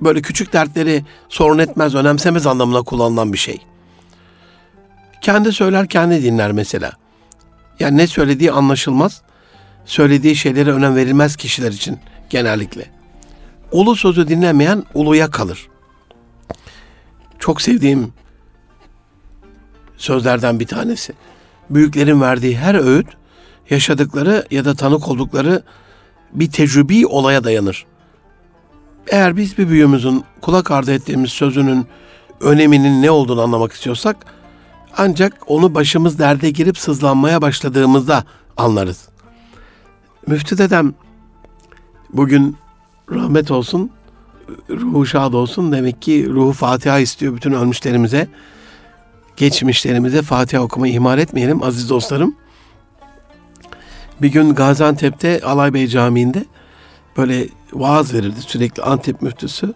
böyle 0.00 0.22
küçük 0.22 0.52
dertleri 0.52 1.04
sorun 1.28 1.58
etmez, 1.58 1.94
önemsemez 1.94 2.46
anlamına 2.46 2.82
kullanılan 2.82 3.32
bir 3.32 3.38
şey. 3.38 3.58
Kendi 5.20 5.52
söyler, 5.52 5.88
kendi 5.88 6.22
dinler 6.22 6.52
mesela. 6.52 6.92
Yani 7.80 7.96
ne 7.96 8.06
söylediği 8.06 8.52
anlaşılmaz. 8.52 9.22
Söylediği 9.84 10.36
şeylere 10.36 10.72
önem 10.72 10.96
verilmez 10.96 11.36
kişiler 11.36 11.72
için 11.72 11.98
genellikle. 12.30 12.90
Ulu 13.72 13.96
sözü 13.96 14.28
dinlemeyen 14.28 14.84
uluya 14.94 15.30
kalır. 15.30 15.68
Çok 17.38 17.62
sevdiğim 17.62 18.12
sözlerden 19.96 20.60
bir 20.60 20.66
tanesi. 20.66 21.12
Büyüklerin 21.70 22.20
verdiği 22.20 22.58
her 22.58 22.74
öğüt 22.74 23.06
yaşadıkları 23.70 24.46
ya 24.50 24.64
da 24.64 24.74
tanık 24.74 25.08
oldukları 25.08 25.62
bir 26.32 26.50
tecrübi 26.50 27.06
olaya 27.06 27.44
dayanır. 27.44 27.86
Eğer 29.08 29.36
biz 29.36 29.58
bir 29.58 29.68
büyüğümüzün 29.68 30.24
kulak 30.40 30.70
ardı 30.70 30.92
ettiğimiz 30.92 31.30
sözünün 31.30 31.86
öneminin 32.40 33.02
ne 33.02 33.10
olduğunu 33.10 33.42
anlamak 33.42 33.72
istiyorsak 33.72 34.16
ancak 34.96 35.32
onu 35.46 35.74
başımız 35.74 36.18
derde 36.18 36.50
girip 36.50 36.78
sızlanmaya 36.78 37.42
başladığımızda 37.42 38.24
anlarız. 38.56 39.08
Müftü 40.26 40.58
dedem 40.58 40.94
bugün 42.12 42.56
rahmet 43.10 43.50
olsun, 43.50 43.90
ruhu 44.70 45.06
şad 45.06 45.32
olsun. 45.32 45.72
Demek 45.72 46.02
ki 46.02 46.28
ruhu 46.30 46.52
Fatiha 46.52 46.98
istiyor 46.98 47.36
bütün 47.36 47.52
ölmüşlerimize. 47.52 48.28
Geçmişlerimize 49.36 50.22
Fatiha 50.22 50.62
okumayı 50.62 50.92
ihmal 50.92 51.18
etmeyelim 51.18 51.62
aziz 51.62 51.90
dostlarım. 51.90 52.36
Bir 54.22 54.28
gün 54.28 54.54
Gaziantep'te 54.54 55.40
Alaybey 55.40 55.86
Camii'nde 55.86 56.44
böyle 57.16 57.48
vaaz 57.72 58.14
verirdi 58.14 58.40
sürekli 58.40 58.82
Antep 58.82 59.22
müftüsü. 59.22 59.74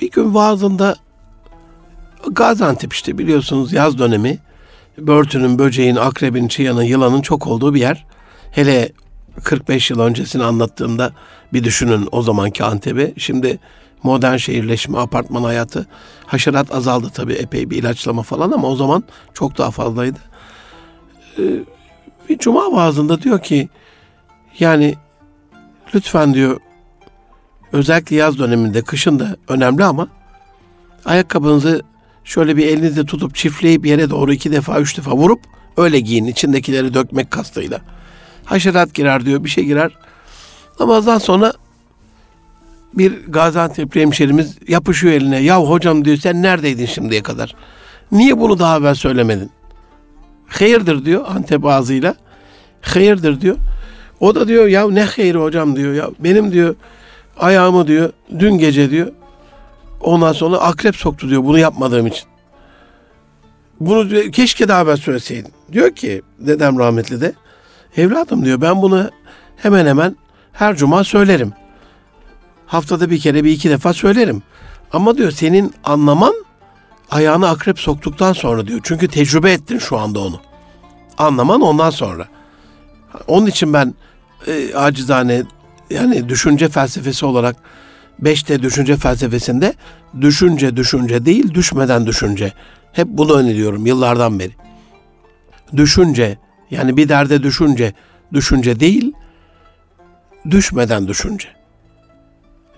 Bir 0.00 0.10
gün 0.10 0.34
vaazında 0.34 0.96
Gaziantep 2.30 2.92
işte 2.92 3.18
biliyorsunuz 3.18 3.72
yaz 3.72 3.98
dönemi. 3.98 4.38
Börtünün, 4.98 5.58
böceğin, 5.58 5.96
akrebin, 5.96 6.48
çıyanın, 6.48 6.82
yılanın 6.82 7.22
çok 7.22 7.46
olduğu 7.46 7.74
bir 7.74 7.80
yer. 7.80 8.06
Hele 8.50 8.92
45 9.44 9.90
yıl 9.90 10.00
öncesini 10.00 10.44
anlattığımda 10.44 11.12
bir 11.52 11.64
düşünün 11.64 12.08
o 12.12 12.22
zamanki 12.22 12.64
Antep'i. 12.64 13.14
Şimdi 13.16 13.58
modern 14.02 14.36
şehirleşme, 14.36 14.98
apartman 14.98 15.42
hayatı. 15.42 15.86
Haşerat 16.26 16.74
azaldı 16.74 17.10
tabii 17.14 17.32
epey 17.32 17.70
bir 17.70 17.76
ilaçlama 17.76 18.22
falan 18.22 18.50
ama 18.50 18.68
o 18.68 18.76
zaman 18.76 19.04
çok 19.34 19.58
daha 19.58 19.70
fazlaydı. 19.70 20.18
Ee, 21.38 21.42
bir 22.28 22.38
cuma 22.38 22.72
vaazında 22.72 23.22
diyor 23.22 23.42
ki 23.42 23.68
yani 24.58 24.94
lütfen 25.94 26.34
diyor 26.34 26.60
özellikle 27.72 28.16
yaz 28.16 28.38
döneminde, 28.38 28.82
kışın 28.82 29.18
da 29.18 29.36
önemli 29.48 29.84
ama 29.84 30.08
ayakkabınızı 31.04 31.82
şöyle 32.24 32.56
bir 32.56 32.66
elinizle 32.66 33.06
tutup 33.06 33.34
çiftleyip 33.34 33.86
yere 33.86 34.10
doğru 34.10 34.32
iki 34.32 34.52
defa, 34.52 34.80
üç 34.80 34.98
defa 34.98 35.12
vurup 35.12 35.40
öyle 35.76 36.00
giyin. 36.00 36.26
içindekileri 36.26 36.94
dökmek 36.94 37.30
kastıyla. 37.30 37.80
Haşerat 38.44 38.94
girer 38.94 39.24
diyor, 39.24 39.44
bir 39.44 39.48
şey 39.48 39.64
girer. 39.64 39.92
Namazdan 40.80 41.18
sonra 41.18 41.52
bir 42.94 43.26
Gaziantep 43.26 43.96
hemşerimiz 43.96 44.58
yapışıyor 44.68 45.14
eline. 45.14 45.38
Ya 45.38 45.60
hocam 45.62 46.04
diyor 46.04 46.16
sen 46.16 46.42
neredeydin 46.42 46.86
şimdiye 46.86 47.22
kadar? 47.22 47.54
Niye 48.12 48.38
bunu 48.38 48.58
daha 48.58 48.78
evvel 48.78 48.94
söylemedin? 48.94 49.50
Hayırdır 50.46 51.04
diyor 51.04 51.24
Antep 51.28 51.66
ağzıyla. 51.66 52.14
Hayırdır 52.80 53.40
diyor. 53.40 53.56
O 54.20 54.34
da 54.34 54.48
diyor 54.48 54.66
ya 54.66 54.90
ne 54.90 55.04
hayır 55.04 55.34
hocam 55.34 55.76
diyor 55.76 55.94
ya. 55.94 56.10
Benim 56.18 56.52
diyor 56.52 56.74
ayağımı 57.38 57.86
diyor 57.86 58.12
dün 58.38 58.58
gece 58.58 58.90
diyor 58.90 59.12
ondan 60.00 60.32
sonra 60.32 60.56
akrep 60.56 60.96
soktu 60.96 61.28
diyor 61.28 61.44
bunu 61.44 61.58
yapmadığım 61.58 62.06
için. 62.06 62.28
Bunu 63.80 64.10
diyor, 64.10 64.32
keşke 64.32 64.68
daha 64.68 64.82
evvel 64.82 64.96
söyleseydin. 64.96 65.52
Diyor 65.72 65.90
ki 65.90 66.22
dedem 66.38 66.78
rahmetli 66.78 67.20
de 67.20 67.32
evladım 67.96 68.44
diyor 68.44 68.60
ben 68.60 68.82
bunu 68.82 69.10
hemen 69.56 69.86
hemen 69.86 70.16
her 70.52 70.76
cuma 70.76 71.04
söylerim. 71.04 71.52
Haftada 72.66 73.10
bir 73.10 73.18
kere 73.20 73.44
bir 73.44 73.50
iki 73.50 73.70
defa 73.70 73.92
söylerim. 73.92 74.42
Ama 74.92 75.16
diyor 75.16 75.30
senin 75.30 75.74
anlaman 75.84 76.34
ayağını 77.10 77.48
akrep 77.48 77.78
soktuktan 77.78 78.32
sonra 78.32 78.66
diyor. 78.66 78.80
Çünkü 78.82 79.08
tecrübe 79.08 79.52
ettin 79.52 79.78
şu 79.78 79.98
anda 79.98 80.20
onu. 80.20 80.40
Anlaman 81.18 81.60
ondan 81.60 81.90
sonra. 81.90 82.28
Onun 83.26 83.46
için 83.46 83.72
ben 83.72 83.94
e, 84.46 84.74
acizane 84.74 85.42
yani 85.90 86.28
düşünce 86.28 86.68
felsefesi 86.68 87.26
olarak 87.26 87.56
beşte 88.18 88.62
düşünce 88.62 88.96
felsefesinde 88.96 89.74
düşünce 90.20 90.76
düşünce 90.76 91.24
değil 91.24 91.54
düşmeden 91.54 92.06
düşünce. 92.06 92.52
Hep 92.92 93.08
bunu 93.08 93.32
öneriyorum 93.32 93.86
yıllardan 93.86 94.38
beri. 94.38 94.52
Düşünce 95.76 96.38
yani 96.70 96.96
bir 96.96 97.08
derde 97.08 97.42
düşünce 97.42 97.92
düşünce 98.32 98.80
değil 98.80 99.12
düşmeden 100.50 101.08
düşünce. 101.08 101.48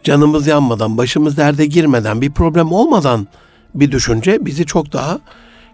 Canımız 0.03 0.47
yanmadan, 0.47 0.99
başımız 0.99 1.37
derde 1.37 1.67
girmeden, 1.67 2.21
bir 2.21 2.31
problem 2.31 2.73
olmadan 2.73 3.29
bir 3.75 3.93
düşünce 3.93 4.47
bizi 4.47 4.67
çok 4.67 4.93
daha 4.93 5.21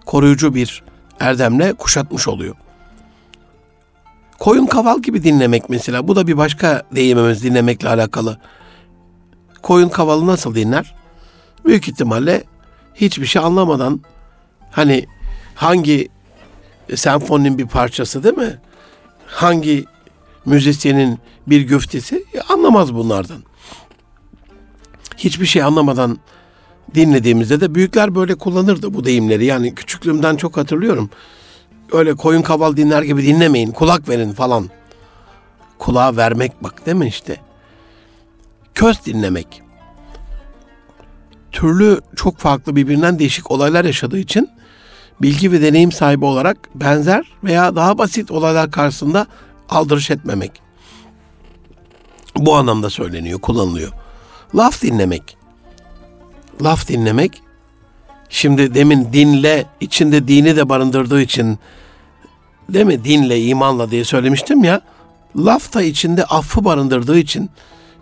koruyucu 0.07 0.55
bir 0.55 0.83
erdemle 1.20 1.72
kuşatmış 1.72 2.29
oluyor. 2.29 2.55
Koyun 4.38 4.66
kaval 4.66 5.03
gibi 5.03 5.22
dinlemek 5.22 5.70
mesela. 5.70 6.09
Bu 6.09 6.16
da 6.16 6.27
bir 6.27 6.37
başka 6.37 6.83
deyimimiz 6.94 7.42
dinlemekle 7.42 7.88
alakalı. 7.88 8.38
Koyun 9.62 9.88
kavalı 9.88 10.27
nasıl 10.27 10.55
dinler? 10.55 10.94
Büyük 11.64 11.88
ihtimalle 11.88 12.44
hiçbir 12.94 13.27
şey 13.27 13.42
anlamadan 13.42 14.01
hani 14.70 15.07
hangi 15.55 16.09
senfoninin 16.94 17.59
bir 17.59 17.66
parçası 17.66 18.22
değil 18.22 18.37
mi? 18.37 18.59
Hangi 19.27 19.85
müzisyenin 20.46 21.18
bir 21.46 21.61
güftesi 21.61 22.25
anlamaz 22.49 22.94
bunlardan. 22.94 23.42
Hiçbir 25.16 25.46
şey 25.46 25.62
anlamadan 25.62 26.18
dinlediğimizde 26.94 27.61
de 27.61 27.75
büyükler 27.75 28.14
böyle 28.14 28.35
kullanırdı 28.35 28.94
bu 28.94 29.05
deyimleri. 29.05 29.44
Yani 29.44 29.75
küçüklüğümden 29.75 30.37
çok 30.37 30.57
hatırlıyorum. 30.57 31.11
Öyle 31.92 32.14
koyun 32.14 32.42
kaval 32.42 32.77
dinler 32.77 33.03
gibi 33.03 33.22
dinlemeyin, 33.22 33.70
kulak 33.70 34.09
verin 34.09 34.33
falan. 34.33 34.70
Kulağa 35.79 36.16
vermek 36.16 36.64
bak 36.64 36.87
değil 36.87 36.96
mi 36.96 37.07
işte? 37.07 37.40
Köz 38.75 39.07
dinlemek. 39.07 39.62
Türlü 41.53 42.01
çok 42.16 42.38
farklı 42.38 42.77
birbirinden 42.77 43.18
değişik 43.18 43.51
olaylar 43.51 43.85
yaşadığı 43.85 44.18
için 44.18 44.51
bilgi 45.22 45.53
ve 45.53 45.62
deneyim 45.62 45.92
sahibi 45.92 46.25
olarak 46.25 46.57
benzer 46.75 47.33
veya 47.44 47.77
daha 47.77 47.99
basit 47.99 48.31
olaylar 48.31 48.70
karşısında 48.70 49.27
aldırış 49.68 50.11
etmemek. 50.11 50.62
Bu 52.37 52.57
anlamda 52.57 52.90
söyleniyor, 52.90 53.40
kullanılıyor. 53.40 53.92
Laf 54.55 54.83
dinlemek. 54.83 55.37
Laf 56.62 56.88
dinlemek 56.88 57.42
Şimdi 58.28 58.74
demin 58.74 59.12
dinle 59.12 59.66
içinde 59.80 60.28
dini 60.28 60.56
de 60.56 60.68
barındırdığı 60.68 61.20
için 61.20 61.58
değil 62.68 62.86
mi 62.86 63.04
dinle 63.04 63.42
imanla 63.42 63.90
diye 63.90 64.04
söylemiştim 64.04 64.64
ya. 64.64 64.80
Laf 65.36 65.74
da 65.74 65.82
içinde 65.82 66.24
affı 66.24 66.64
barındırdığı 66.64 67.18
için 67.18 67.50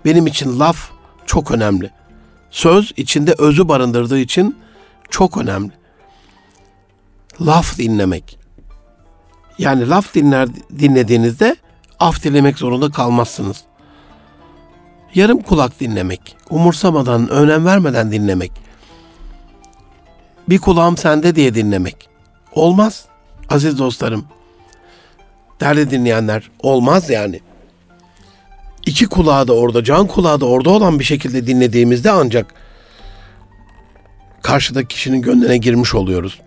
benim 0.05 0.27
için 0.27 0.59
laf 0.61 0.91
çok 1.27 1.51
önemli. 1.51 1.91
Söz 2.51 2.93
içinde 2.97 3.35
özü 3.39 3.69
barındırdığı 3.69 4.19
için 4.19 4.57
çok 5.11 5.37
önemli. 5.37 5.73
Laf 7.41 7.79
dinlemek. 7.79 8.39
Yani 9.59 9.89
laf 9.89 10.15
dinler 10.15 10.49
dinlediğinizde 10.79 11.57
af 12.01 12.25
dilemek 12.25 12.59
zorunda 12.59 12.91
kalmazsınız. 12.91 13.65
Yarım 15.15 15.43
kulak 15.43 15.81
dinlemek, 15.81 16.37
umursamadan, 16.51 17.29
önem 17.29 17.65
vermeden 17.65 18.13
dinlemek 18.13 18.64
bir 20.49 20.59
kulağım 20.59 20.97
sende 20.97 21.37
diye 21.37 21.55
dinlemek. 21.55 22.09
Olmaz 22.53 23.05
aziz 23.49 23.79
dostlarım. 23.79 24.25
Değerli 25.61 25.91
dinleyenler 25.91 26.51
olmaz 26.63 27.11
yani. 27.11 27.41
İki 28.87 29.07
kulağı 29.07 29.49
da 29.49 29.53
orada, 29.53 29.85
can 29.85 30.07
kulağı 30.07 30.41
da 30.41 30.47
orada 30.47 30.71
olan 30.71 30.99
bir 30.99 31.05
şekilde 31.05 31.47
dinlediğimizde 31.47 32.11
ancak 32.11 32.55
karşıdaki 34.43 34.89
kişinin 34.89 35.23
gönlüne 35.23 35.57
girmiş 35.57 35.95
oluyoruz. 35.95 36.41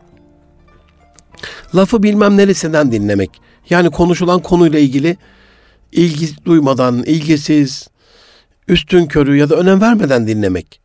Lafı 1.76 2.04
bilmem 2.04 2.38
neresinden 2.38 2.92
dinlemek. 2.92 3.42
Yani 3.70 3.90
konuşulan 3.90 4.42
konuyla 4.42 4.80
ilgili 4.80 5.18
ilgi 5.92 6.46
duymadan, 6.46 7.04
ilgisiz, 7.04 7.88
üstün 8.68 9.06
körü 9.06 9.38
ya 9.38 9.50
da 9.50 9.56
önem 9.56 9.82
vermeden 9.82 10.28
dinlemek. 10.28 10.80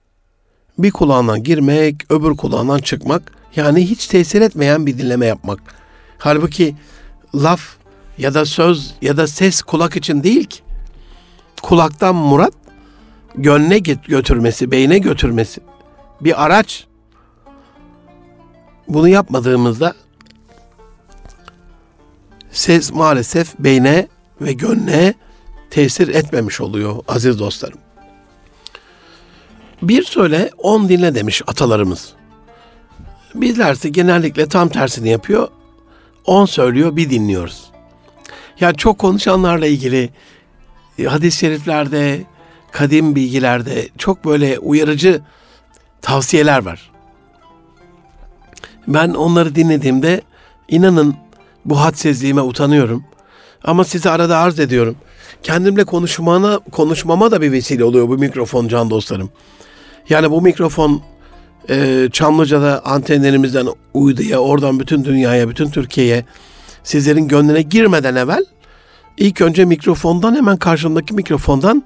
Bir 0.82 0.90
kulağından 0.90 1.42
girmek, 1.42 2.10
öbür 2.10 2.36
kulağından 2.36 2.78
çıkmak. 2.78 3.32
Yani 3.56 3.90
hiç 3.90 4.06
tesir 4.06 4.40
etmeyen 4.40 4.86
bir 4.86 4.98
dinleme 4.98 5.26
yapmak. 5.26 5.60
Halbuki 6.18 6.76
laf 7.34 7.76
ya 8.18 8.34
da 8.34 8.44
söz 8.44 8.94
ya 9.02 9.16
da 9.16 9.26
ses 9.26 9.62
kulak 9.62 9.96
için 9.96 10.22
değil 10.22 10.44
ki. 10.44 10.60
Kulaktan 11.62 12.14
murat 12.14 12.52
gönle 13.34 13.78
götürmesi, 13.78 14.70
beyne 14.70 14.98
götürmesi. 14.98 15.60
Bir 16.20 16.44
araç. 16.44 16.86
Bunu 18.88 19.08
yapmadığımızda 19.08 19.94
ses 22.50 22.92
maalesef 22.92 23.58
beyne 23.58 24.08
ve 24.40 24.52
gönle 24.52 25.14
tesir 25.70 26.08
etmemiş 26.08 26.60
oluyor 26.60 26.96
aziz 27.08 27.38
dostlarım. 27.38 27.78
Bir 29.82 30.02
söyle 30.02 30.50
on 30.58 30.88
dinle 30.88 31.14
demiş 31.14 31.42
atalarımız. 31.46 32.12
Bizlerse 33.34 33.88
genellikle 33.88 34.48
tam 34.48 34.68
tersini 34.68 35.08
yapıyor. 35.08 35.48
On 36.26 36.46
söylüyor 36.46 36.96
bir 36.96 37.10
dinliyoruz. 37.10 37.70
Yani 38.60 38.76
çok 38.76 38.98
konuşanlarla 38.98 39.66
ilgili 39.66 40.10
e, 40.98 41.04
hadis-i 41.04 41.38
şeriflerde, 41.38 42.22
kadim 42.72 43.14
bilgilerde 43.14 43.88
çok 43.98 44.24
böyle 44.24 44.58
uyarıcı 44.58 45.20
tavsiyeler 46.02 46.64
var. 46.64 46.90
Ben 48.88 49.08
onları 49.08 49.54
dinlediğimde 49.54 50.22
inanın 50.68 51.16
bu 51.64 51.80
hadsizliğime 51.80 52.40
utanıyorum. 52.40 53.04
Ama 53.64 53.84
size 53.84 54.10
arada 54.10 54.38
arz 54.38 54.60
ediyorum. 54.60 54.96
Kendimle 55.42 55.84
konuşmana, 55.84 56.58
konuşmama 56.58 57.30
da 57.30 57.40
bir 57.40 57.52
vesile 57.52 57.84
oluyor 57.84 58.08
bu 58.08 58.18
mikrofon 58.18 58.68
can 58.68 58.90
dostlarım. 58.90 59.30
Yani 60.08 60.30
bu 60.30 60.42
mikrofon 60.42 61.02
e, 61.70 62.08
Çamlıca'da 62.12 62.84
antenlerimizden 62.84 63.66
uyduya, 63.94 64.38
oradan 64.38 64.80
bütün 64.80 65.04
dünyaya, 65.04 65.48
bütün 65.48 65.70
Türkiye'ye 65.70 66.24
sizlerin 66.82 67.28
gönlüne 67.28 67.62
girmeden 67.62 68.14
evvel 68.14 68.44
ilk 69.16 69.40
önce 69.40 69.64
mikrofondan 69.64 70.34
hemen 70.34 70.56
karşımdaki 70.56 71.14
mikrofondan 71.14 71.82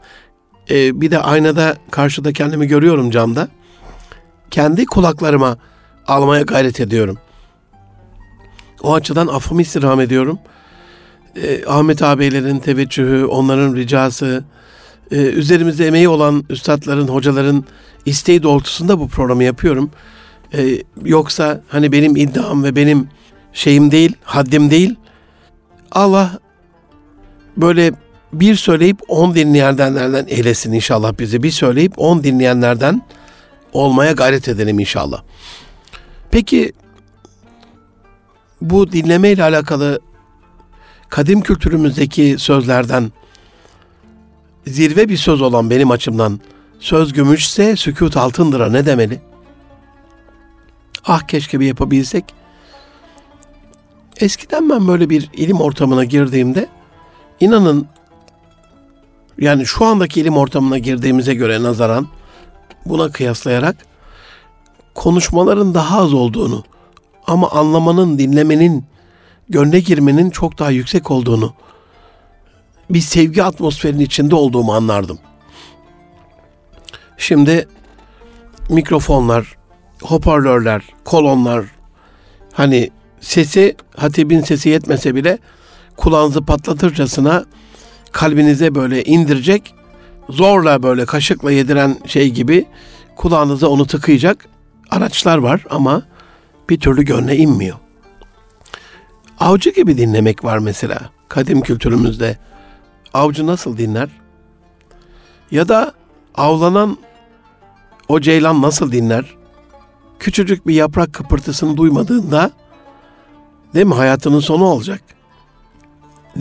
e, 0.70 1.00
bir 1.00 1.10
de 1.10 1.18
aynada 1.18 1.76
karşıda 1.90 2.32
kendimi 2.32 2.66
görüyorum 2.66 3.10
camda. 3.10 3.48
Kendi 4.50 4.86
kulaklarıma 4.86 5.58
almaya 6.06 6.42
gayret 6.42 6.80
ediyorum. 6.80 7.18
O 8.82 8.94
açıdan 8.94 9.26
affımı 9.26 9.62
istirham 9.62 10.00
ediyorum. 10.00 10.38
E, 11.42 11.66
Ahmet 11.66 12.02
ağabeylerin 12.02 12.58
teveccühü, 12.58 13.24
onların 13.24 13.76
ricası, 13.76 14.44
e, 15.10 15.16
üzerimizde 15.16 15.86
emeği 15.86 16.08
olan 16.08 16.44
üstadların, 16.50 17.08
hocaların 17.08 17.64
isteği 18.06 18.42
doğrultusunda 18.42 19.00
bu 19.00 19.08
programı 19.08 19.44
yapıyorum. 19.44 19.90
E, 20.54 20.82
yoksa 21.04 21.60
hani 21.68 21.92
benim 21.92 22.16
iddiam 22.16 22.64
ve 22.64 22.76
benim 22.76 23.08
şeyim 23.52 23.90
değil, 23.90 24.16
haddim 24.24 24.70
değil. 24.70 24.94
Allah 25.92 26.38
böyle 27.56 27.92
bir 28.32 28.54
söyleyip 28.54 28.98
on 29.08 29.34
dinleyenlerden 29.34 30.26
eylesin 30.28 30.72
inşallah 30.72 31.18
bizi. 31.18 31.42
Bir 31.42 31.50
söyleyip 31.50 31.98
on 31.98 32.24
dinleyenlerden 32.24 33.02
olmaya 33.72 34.12
gayret 34.12 34.48
edelim 34.48 34.78
inşallah. 34.78 35.22
Peki 36.30 36.72
bu 38.60 38.92
dinleme 38.92 39.30
ile 39.30 39.42
alakalı 39.42 40.00
kadim 41.08 41.40
kültürümüzdeki 41.40 42.36
sözlerden 42.38 43.12
zirve 44.66 45.08
bir 45.08 45.16
söz 45.16 45.42
olan 45.42 45.70
benim 45.70 45.90
açımdan 45.90 46.40
söz 46.80 47.12
gümüşse 47.12 47.76
sükut 47.76 48.16
altındıra 48.16 48.70
ne 48.70 48.86
demeli? 48.86 49.20
Ah 51.04 51.20
keşke 51.20 51.60
bir 51.60 51.66
yapabilsek. 51.66 52.24
Eskiden 54.20 54.70
ben 54.70 54.88
böyle 54.88 55.10
bir 55.10 55.30
ilim 55.32 55.60
ortamına 55.60 56.04
girdiğimde 56.04 56.68
inanın 57.40 57.86
yani 59.38 59.66
şu 59.66 59.84
andaki 59.84 60.20
ilim 60.20 60.36
ortamına 60.36 60.78
girdiğimize 60.78 61.34
göre 61.34 61.62
nazaran 61.62 62.08
buna 62.86 63.12
kıyaslayarak 63.12 63.76
konuşmaların 64.94 65.74
daha 65.74 66.00
az 66.00 66.14
olduğunu 66.14 66.64
ama 67.26 67.50
anlamanın, 67.50 68.18
dinlemenin, 68.18 68.84
gönle 69.48 69.80
girmenin 69.80 70.30
çok 70.30 70.58
daha 70.58 70.70
yüksek 70.70 71.10
olduğunu, 71.10 71.52
bir 72.90 73.00
sevgi 73.00 73.42
atmosferinin 73.42 74.04
içinde 74.04 74.34
olduğumu 74.34 74.72
anlardım. 74.72 75.18
Şimdi 77.18 77.68
mikrofonlar, 78.68 79.56
hoparlörler, 80.02 80.82
kolonlar, 81.04 81.64
hani 82.52 82.90
sesi, 83.20 83.76
hatibin 83.96 84.40
sesi 84.40 84.68
yetmese 84.68 85.14
bile 85.14 85.38
kulağınızı 85.96 86.44
patlatırcasına 86.44 87.44
kalbinize 88.12 88.74
böyle 88.74 89.04
indirecek, 89.04 89.74
zorla 90.28 90.82
böyle 90.82 91.06
kaşıkla 91.06 91.52
yediren 91.52 91.96
şey 92.06 92.30
gibi 92.30 92.66
kulağınıza 93.16 93.68
onu 93.68 93.86
tıkayacak 93.86 94.48
araçlar 94.90 95.38
var 95.38 95.64
ama 95.70 96.02
bir 96.70 96.80
türlü 96.80 97.02
gönle 97.02 97.36
inmiyor. 97.36 97.76
Avcı 99.40 99.70
gibi 99.70 99.98
dinlemek 99.98 100.44
var 100.44 100.58
mesela 100.58 101.10
kadim 101.28 101.60
kültürümüzde. 101.60 102.38
Avcı 103.14 103.46
nasıl 103.46 103.76
dinler? 103.76 104.08
Ya 105.50 105.68
da 105.68 105.92
avlanan 106.36 106.98
o 108.08 108.20
ceylan 108.20 108.62
nasıl 108.62 108.92
dinler? 108.92 109.36
Küçücük 110.18 110.66
bir 110.66 110.74
yaprak 110.74 111.12
kıpırtısını 111.12 111.76
duymadığında 111.76 112.50
değil 113.74 113.86
mi 113.86 113.94
hayatının 113.94 114.40
sonu 114.40 114.64
olacak. 114.64 115.02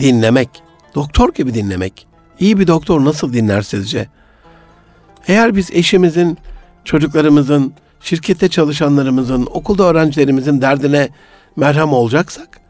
Dinlemek, 0.00 0.48
doktor 0.94 1.34
gibi 1.34 1.54
dinlemek. 1.54 2.06
İyi 2.40 2.58
bir 2.58 2.66
doktor 2.66 3.04
nasıl 3.04 3.32
dinler 3.32 3.62
sizce? 3.62 4.08
Eğer 5.28 5.56
biz 5.56 5.70
eşimizin, 5.72 6.38
çocuklarımızın, 6.84 7.74
şirkette 8.00 8.48
çalışanlarımızın, 8.48 9.48
okulda 9.50 9.84
öğrencilerimizin 9.84 10.60
derdine 10.60 11.08
merhem 11.56 11.92
olacaksak, 11.92 12.60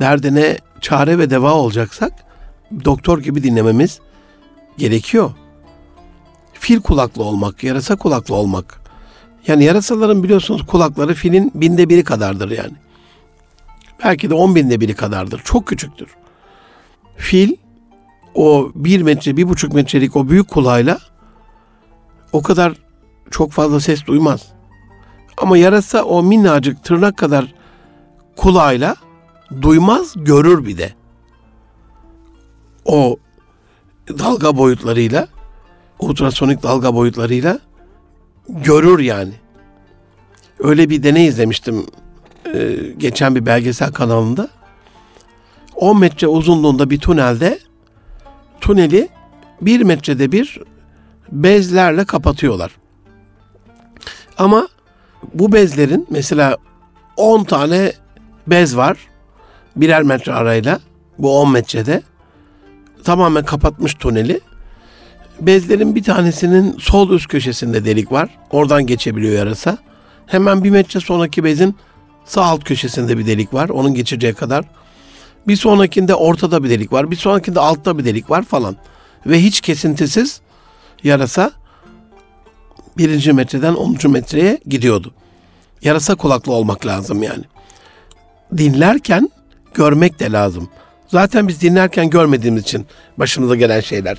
derdine 0.00 0.58
çare 0.80 1.18
ve 1.18 1.30
deva 1.30 1.52
olacaksak, 1.52 2.12
doktor 2.84 3.18
gibi 3.18 3.42
dinlememiz 3.42 4.00
gerekiyor. 4.78 5.30
Fil 6.66 6.80
kulaklı 6.80 7.22
olmak, 7.22 7.64
yarasa 7.64 7.96
kulaklı 7.96 8.34
olmak. 8.34 8.80
Yani 9.46 9.64
yarasaların 9.64 10.22
biliyorsunuz 10.22 10.66
kulakları 10.66 11.14
filin 11.14 11.52
binde 11.54 11.88
biri 11.88 12.04
kadardır 12.04 12.50
yani. 12.50 12.72
Belki 14.04 14.30
de 14.30 14.34
on 14.34 14.54
binde 14.54 14.80
biri 14.80 14.94
kadardır. 14.94 15.40
Çok 15.44 15.66
küçüktür. 15.66 16.08
Fil 17.16 17.56
o 18.34 18.70
bir 18.74 19.02
metre, 19.02 19.36
bir 19.36 19.48
buçuk 19.48 19.72
metrelik 19.72 20.16
o 20.16 20.28
büyük 20.28 20.48
kulağıyla 20.48 20.98
o 22.32 22.42
kadar 22.42 22.72
çok 23.30 23.52
fazla 23.52 23.80
ses 23.80 24.06
duymaz. 24.06 24.52
Ama 25.36 25.58
yarasa 25.58 26.02
o 26.02 26.22
minnacık 26.22 26.84
tırnak 26.84 27.16
kadar 27.16 27.54
kulağıyla 28.36 28.96
duymaz, 29.62 30.14
görür 30.16 30.66
bir 30.66 30.78
de. 30.78 30.94
O 32.84 33.16
dalga 34.08 34.56
boyutlarıyla, 34.56 35.28
ultrasonik 35.98 36.62
dalga 36.62 36.94
boyutlarıyla 36.94 37.58
görür 38.48 38.98
yani. 38.98 39.32
Öyle 40.58 40.90
bir 40.90 41.02
deney 41.02 41.26
izlemiştim 41.26 41.86
e, 42.54 42.76
geçen 42.98 43.34
bir 43.34 43.46
belgesel 43.46 43.92
kanalında. 43.92 44.48
10 45.74 46.00
metre 46.00 46.26
uzunluğunda 46.26 46.90
bir 46.90 47.00
tünelde 47.00 47.58
tüneli 48.60 49.08
1 49.60 49.82
metrede 49.82 50.32
bir 50.32 50.60
bezlerle 51.32 52.04
kapatıyorlar. 52.04 52.76
Ama 54.38 54.68
bu 55.34 55.52
bezlerin 55.52 56.06
mesela 56.10 56.56
10 57.16 57.44
tane 57.44 57.92
bez 58.46 58.76
var. 58.76 58.98
Birer 59.76 60.02
metre 60.02 60.32
arayla. 60.32 60.80
Bu 61.18 61.40
10 61.40 61.52
metrede. 61.52 62.02
Tamamen 63.04 63.44
kapatmış 63.44 63.94
tüneli. 63.94 64.40
Bezlerin 65.40 65.94
bir 65.94 66.02
tanesinin 66.02 66.76
sol 66.78 67.10
üst 67.10 67.28
köşesinde 67.28 67.84
delik 67.84 68.12
var. 68.12 68.38
Oradan 68.50 68.86
geçebiliyor 68.86 69.34
yarasa. 69.34 69.78
Hemen 70.26 70.64
bir 70.64 70.70
metre 70.70 71.00
sonraki 71.00 71.44
bezin 71.44 71.76
sağ 72.24 72.44
alt 72.44 72.64
köşesinde 72.64 73.18
bir 73.18 73.26
delik 73.26 73.54
var. 73.54 73.68
Onun 73.68 73.94
geçeceği 73.94 74.34
kadar. 74.34 74.64
Bir 75.48 75.56
sonrakinde 75.56 76.14
ortada 76.14 76.64
bir 76.64 76.70
delik 76.70 76.92
var. 76.92 77.10
Bir 77.10 77.16
sonrakinde 77.16 77.60
altta 77.60 77.98
bir 77.98 78.04
delik 78.04 78.30
var 78.30 78.42
falan. 78.42 78.76
Ve 79.26 79.42
hiç 79.42 79.60
kesintisiz 79.60 80.40
yarasa 81.04 81.52
birinci 82.98 83.32
metreden 83.32 83.74
onuncu 83.74 84.08
metreye 84.08 84.58
gidiyordu. 84.66 85.14
Yarasa 85.82 86.14
kulaklı 86.14 86.52
olmak 86.52 86.86
lazım 86.86 87.22
yani. 87.22 87.44
Dinlerken 88.56 89.30
görmek 89.74 90.20
de 90.20 90.32
lazım. 90.32 90.68
Zaten 91.08 91.48
biz 91.48 91.60
dinlerken 91.60 92.10
görmediğimiz 92.10 92.62
için 92.62 92.86
başımıza 93.18 93.56
gelen 93.56 93.80
şeyler. 93.80 94.18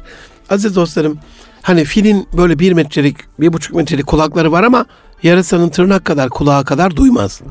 Aziz 0.49 0.75
dostlarım, 0.75 1.19
hani 1.61 1.85
filin 1.85 2.27
böyle 2.37 2.59
bir 2.59 2.73
metrelik, 2.73 3.17
bir 3.39 3.53
buçuk 3.53 3.75
metrelik 3.75 4.07
kulakları 4.07 4.51
var 4.51 4.63
ama 4.63 4.85
yarasanın 5.23 5.69
tırnak 5.69 6.05
kadar, 6.05 6.29
kulağa 6.29 6.63
kadar 6.63 6.95
duymaz. 6.95 7.41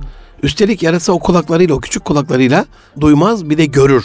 Üstelik 0.43 0.83
yarasa 0.83 1.13
o 1.13 1.19
kulaklarıyla, 1.19 1.75
o 1.75 1.81
küçük 1.81 2.05
kulaklarıyla 2.05 2.65
duymaz 3.01 3.51
bir 3.51 3.59
de 3.59 3.67
görür. 3.67 4.05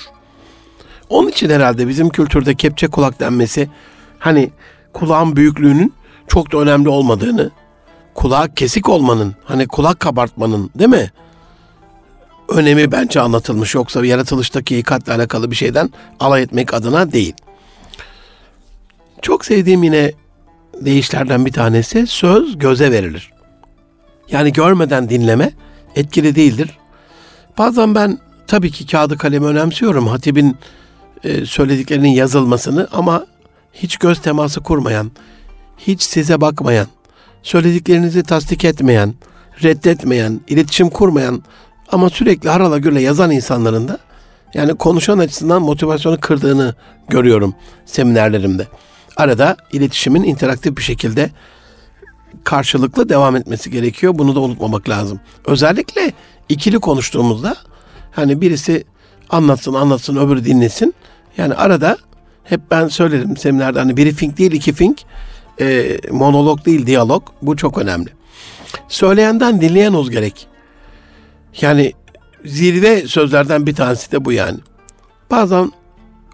Onun 1.09 1.29
için 1.29 1.49
herhalde 1.49 1.87
bizim 1.87 2.09
kültürde 2.09 2.55
kepçe 2.55 2.87
kulak 2.87 3.19
denmesi 3.19 3.69
hani 4.19 4.51
kulağın 4.93 5.35
büyüklüğünün 5.35 5.93
çok 6.27 6.51
da 6.51 6.57
önemli 6.57 6.89
olmadığını, 6.89 7.51
kulak 8.13 8.57
kesik 8.57 8.89
olmanın, 8.89 9.35
hani 9.45 9.67
kulak 9.67 9.99
kabartmanın 9.99 10.69
değil 10.75 10.89
mi? 10.89 11.11
Önemi 12.49 12.91
bence 12.91 13.21
anlatılmış. 13.21 13.75
Yoksa 13.75 14.05
yaratılıştaki 14.05 14.77
hikatle 14.77 15.13
alakalı 15.13 15.51
bir 15.51 15.55
şeyden 15.55 15.89
alay 16.19 16.41
etmek 16.41 16.73
adına 16.73 17.11
değil. 17.11 17.33
Çok 19.21 19.45
sevdiğim 19.45 19.83
yine 19.83 20.11
deyişlerden 20.81 21.45
bir 21.45 21.51
tanesi 21.51 22.07
söz 22.07 22.57
göze 22.57 22.91
verilir. 22.91 23.31
Yani 24.31 24.53
görmeden 24.53 25.09
dinleme 25.09 25.51
etkili 25.95 26.35
değildir. 26.35 26.77
Bazen 27.57 27.95
ben 27.95 28.19
tabii 28.47 28.71
ki 28.71 28.87
kağıdı 28.87 29.17
kalemi 29.17 29.45
önemsiyorum. 29.45 30.07
Hatibin 30.07 30.57
e, 31.23 31.45
söylediklerinin 31.45 32.09
yazılmasını 32.09 32.87
ama 32.91 33.25
hiç 33.73 33.97
göz 33.97 34.21
teması 34.21 34.61
kurmayan, 34.61 35.11
hiç 35.77 36.01
size 36.01 36.41
bakmayan, 36.41 36.87
söylediklerinizi 37.43 38.23
tasdik 38.23 38.65
etmeyen, 38.65 39.13
reddetmeyen, 39.63 40.41
iletişim 40.47 40.89
kurmayan 40.89 41.43
ama 41.91 42.09
sürekli 42.09 42.49
harala 42.49 42.77
gürle 42.77 43.01
yazan 43.01 43.31
insanların 43.31 43.87
da 43.87 43.99
yani 44.53 44.75
konuşan 44.75 45.17
açısından 45.17 45.61
motivasyonu 45.61 46.19
kırdığını 46.19 46.75
görüyorum 47.09 47.55
seminerlerimde. 47.85 48.67
Arada 49.21 49.57
iletişimin 49.71 50.23
interaktif 50.23 50.77
bir 50.77 50.81
şekilde 50.81 51.29
karşılıklı 52.43 53.09
devam 53.09 53.35
etmesi 53.35 53.71
gerekiyor. 53.71 54.13
Bunu 54.17 54.35
da 54.35 54.39
unutmamak 54.39 54.89
lazım. 54.89 55.19
Özellikle 55.45 56.13
ikili 56.49 56.79
konuştuğumuzda 56.79 57.55
hani 58.11 58.41
birisi 58.41 58.83
anlatsın 59.29 59.73
anlatsın 59.73 60.15
öbürü 60.15 60.45
dinlesin. 60.45 60.93
Yani 61.37 61.53
arada 61.53 61.97
hep 62.43 62.61
ben 62.71 62.87
söylerim 62.87 63.37
seminerde 63.37 63.79
hani 63.79 63.97
biri 63.97 64.15
think 64.15 64.37
değil 64.37 64.51
iki 64.51 64.73
think 64.73 64.99
e, 65.59 65.97
monolog 66.11 66.65
değil 66.65 66.85
diyalog 66.85 67.23
bu 67.41 67.57
çok 67.57 67.77
önemli. 67.77 68.09
Söyleyenden 68.87 69.61
dinleyen 69.61 69.93
uz 69.93 70.09
gerek. 70.09 70.47
Yani 71.61 71.93
zirve 72.45 73.07
sözlerden 73.07 73.67
bir 73.67 73.75
tanesi 73.75 74.11
de 74.11 74.25
bu 74.25 74.31
yani. 74.31 74.59
Bazen 75.31 75.71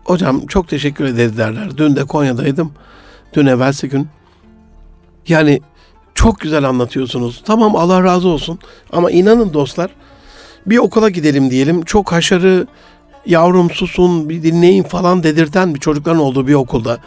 hocam 0.08 0.48
çok 0.48 0.67
teşekkür 0.67 1.06
ederiz 1.06 1.38
derler. 1.38 1.78
Dün 1.78 1.96
de 1.96 2.04
Konya'daydım. 2.04 2.72
Dün 3.34 3.46
evvelsi 3.46 3.89
gün. 3.89 4.08
Yani 5.28 5.62
çok 6.15 6.39
güzel 6.39 6.63
anlatıyorsunuz. 6.63 7.43
Tamam 7.46 7.76
Allah 7.76 8.04
razı 8.04 8.28
olsun. 8.28 8.60
Ama 8.91 9.12
inanın 9.12 9.54
dostlar 9.54 9.91
bir 10.65 10.78
okula 10.78 11.10
gidelim 11.10 11.52
diyelim. 11.52 11.82
Çok 11.82 12.12
haşarı 12.12 12.67
yavrum 13.26 13.70
susun 13.72 14.30
bir 14.30 14.43
dinleyin 14.43 14.84
falan 14.84 15.24
dedirten 15.24 15.76
bir 15.76 15.80
çocukların 15.80 16.22
olduğu 16.22 16.48
bir 16.48 16.54
okulda. 16.54 16.98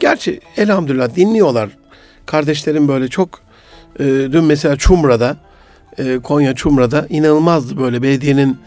Gerçi 0.00 0.40
elhamdülillah 0.56 1.16
dinliyorlar. 1.16 1.70
Kardeşlerim 2.26 2.88
böyle 2.88 3.08
çok 3.08 3.28
e, 3.98 4.04
dün 4.04 4.44
mesela 4.44 4.76
Çumra'da 4.76 5.36
e, 5.98 6.18
Konya 6.18 6.54
Çumra'da 6.54 7.06
inanılmazdı 7.08 7.78
böyle 7.78 8.02
belediyenin 8.02 8.58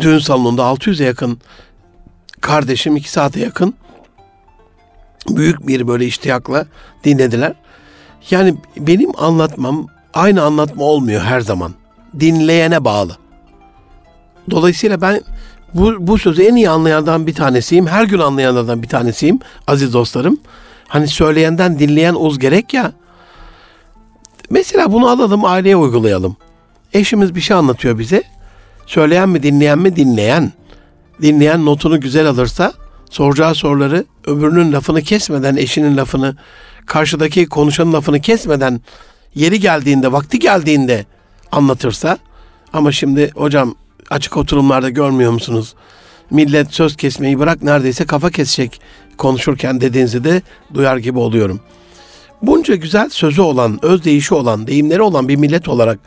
düğün 0.00 0.18
salonunda 0.18 0.62
600'e 0.62 1.06
yakın 1.06 1.38
kardeşim 2.42 2.96
2 2.96 3.10
saate 3.10 3.40
yakın 3.40 3.74
büyük 5.28 5.66
bir 5.66 5.88
böyle 5.88 6.06
iştiyakla 6.06 6.66
dinlediler. 7.04 7.52
Yani 8.30 8.54
benim 8.76 9.10
anlatmam 9.18 9.86
aynı 10.14 10.42
anlatma 10.42 10.84
olmuyor 10.84 11.22
her 11.22 11.40
zaman. 11.40 11.72
Dinleyene 12.20 12.84
bağlı. 12.84 13.16
Dolayısıyla 14.50 15.00
ben 15.00 15.20
bu, 15.74 15.94
bu 15.98 16.18
sözü 16.18 16.42
en 16.42 16.54
iyi 16.54 16.70
anlayandan 16.70 17.26
bir 17.26 17.34
tanesiyim. 17.34 17.86
Her 17.86 18.04
gün 18.04 18.18
anlayanlardan 18.18 18.82
bir 18.82 18.88
tanesiyim 18.88 19.38
aziz 19.66 19.92
dostlarım. 19.92 20.40
Hani 20.88 21.08
söyleyenden 21.08 21.78
dinleyen 21.78 22.14
uz 22.14 22.38
gerek 22.38 22.74
ya. 22.74 22.92
Mesela 24.50 24.92
bunu 24.92 25.08
alalım 25.08 25.44
aileye 25.44 25.76
uygulayalım. 25.76 26.36
Eşimiz 26.92 27.34
bir 27.34 27.40
şey 27.40 27.56
anlatıyor 27.56 27.98
bize. 27.98 28.22
Söyleyen 28.86 29.28
mi 29.28 29.42
dinleyen 29.42 29.78
mi 29.78 29.96
dinleyen. 29.96 30.52
Dinleyen 31.22 31.66
notunu 31.66 32.00
güzel 32.00 32.28
alırsa 32.28 32.72
soracağı 33.10 33.54
soruları 33.54 34.04
öbürünün 34.26 34.72
lafını 34.72 35.02
kesmeden 35.02 35.56
eşinin 35.56 35.96
lafını 35.96 36.36
karşıdaki 36.86 37.46
konuşanın 37.46 37.92
lafını 37.92 38.20
kesmeden 38.20 38.80
yeri 39.34 39.60
geldiğinde 39.60 40.12
vakti 40.12 40.38
geldiğinde 40.38 41.06
anlatırsa 41.52 42.18
ama 42.72 42.92
şimdi 42.92 43.30
hocam 43.34 43.74
açık 44.10 44.36
oturumlarda 44.36 44.90
görmüyor 44.90 45.32
musunuz? 45.32 45.74
Millet 46.30 46.74
söz 46.74 46.96
kesmeyi 46.96 47.38
bırak 47.38 47.62
neredeyse 47.62 48.04
kafa 48.04 48.30
kesecek 48.30 48.80
konuşurken 49.18 49.80
dediğinizi 49.80 50.24
de 50.24 50.42
duyar 50.74 50.96
gibi 50.96 51.18
oluyorum. 51.18 51.60
Bunca 52.42 52.74
güzel 52.74 53.08
sözü 53.08 53.40
olan, 53.40 53.78
öz 53.82 54.04
değişi 54.04 54.34
olan, 54.34 54.66
deyimleri 54.66 55.02
olan 55.02 55.28
bir 55.28 55.36
millet 55.36 55.68
olarak 55.68 55.98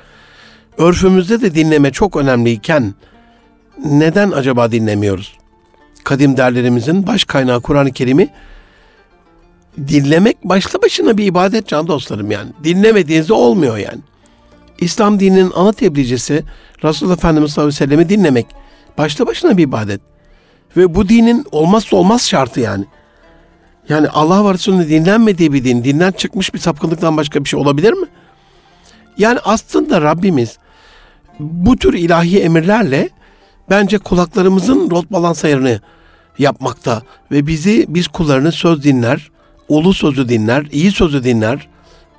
örfümüzde 0.77 1.41
de 1.41 1.55
dinleme 1.55 1.91
çok 1.91 2.15
önemliyken 2.15 2.93
neden 3.85 4.31
acaba 4.31 4.71
dinlemiyoruz? 4.71 5.37
Kadim 6.03 6.37
derlerimizin 6.37 7.07
baş 7.07 7.23
kaynağı 7.23 7.61
Kur'an-ı 7.61 7.91
Kerim'i 7.91 8.29
dinlemek 9.87 10.43
başlı 10.43 10.81
başına 10.81 11.17
bir 11.17 11.25
ibadet 11.25 11.67
can 11.67 11.87
dostlarım 11.87 12.31
yani. 12.31 12.51
Dinlemediğinizde 12.63 13.33
olmuyor 13.33 13.77
yani. 13.77 13.99
İslam 14.79 15.19
dininin 15.19 15.51
ana 15.55 15.73
tebliğcisi 15.73 16.43
Resulullah 16.83 17.17
Efendimiz 17.17 17.51
sallallahu 17.51 17.75
aleyhi 17.75 17.91
ve 17.91 17.95
sellem'i 17.95 18.09
dinlemek 18.09 18.45
başlı 18.97 19.27
başına 19.27 19.57
bir 19.57 19.63
ibadet. 19.63 20.01
Ve 20.77 20.95
bu 20.95 21.09
dinin 21.09 21.45
olmazsa 21.51 21.97
olmaz 21.97 22.27
şartı 22.27 22.59
yani. 22.59 22.85
Yani 23.89 24.09
Allah 24.09 24.49
ve 24.49 24.53
Resulü'nün 24.53 24.89
dinlenmediği 24.89 25.53
bir 25.53 25.63
din, 25.63 25.83
dinden 25.83 26.11
çıkmış 26.11 26.53
bir 26.53 26.59
sapkınlıktan 26.59 27.17
başka 27.17 27.43
bir 27.43 27.49
şey 27.49 27.59
olabilir 27.59 27.93
mi? 27.93 28.07
Yani 29.17 29.39
aslında 29.43 30.01
Rabbimiz 30.01 30.57
bu 31.39 31.77
tür 31.77 31.93
ilahi 31.93 32.41
emirlerle 32.41 33.09
bence 33.69 33.97
kulaklarımızın 33.97 34.91
rot 34.91 35.11
balans 35.11 35.45
ayarını 35.45 35.81
yapmakta 36.37 37.01
ve 37.31 37.47
bizi 37.47 37.85
biz 37.89 38.07
kullarını 38.07 38.51
söz 38.51 38.83
dinler, 38.83 39.31
ulu 39.69 39.93
sözü 39.93 40.29
dinler, 40.29 40.67
iyi 40.71 40.91
sözü 40.91 41.23
dinler, 41.23 41.67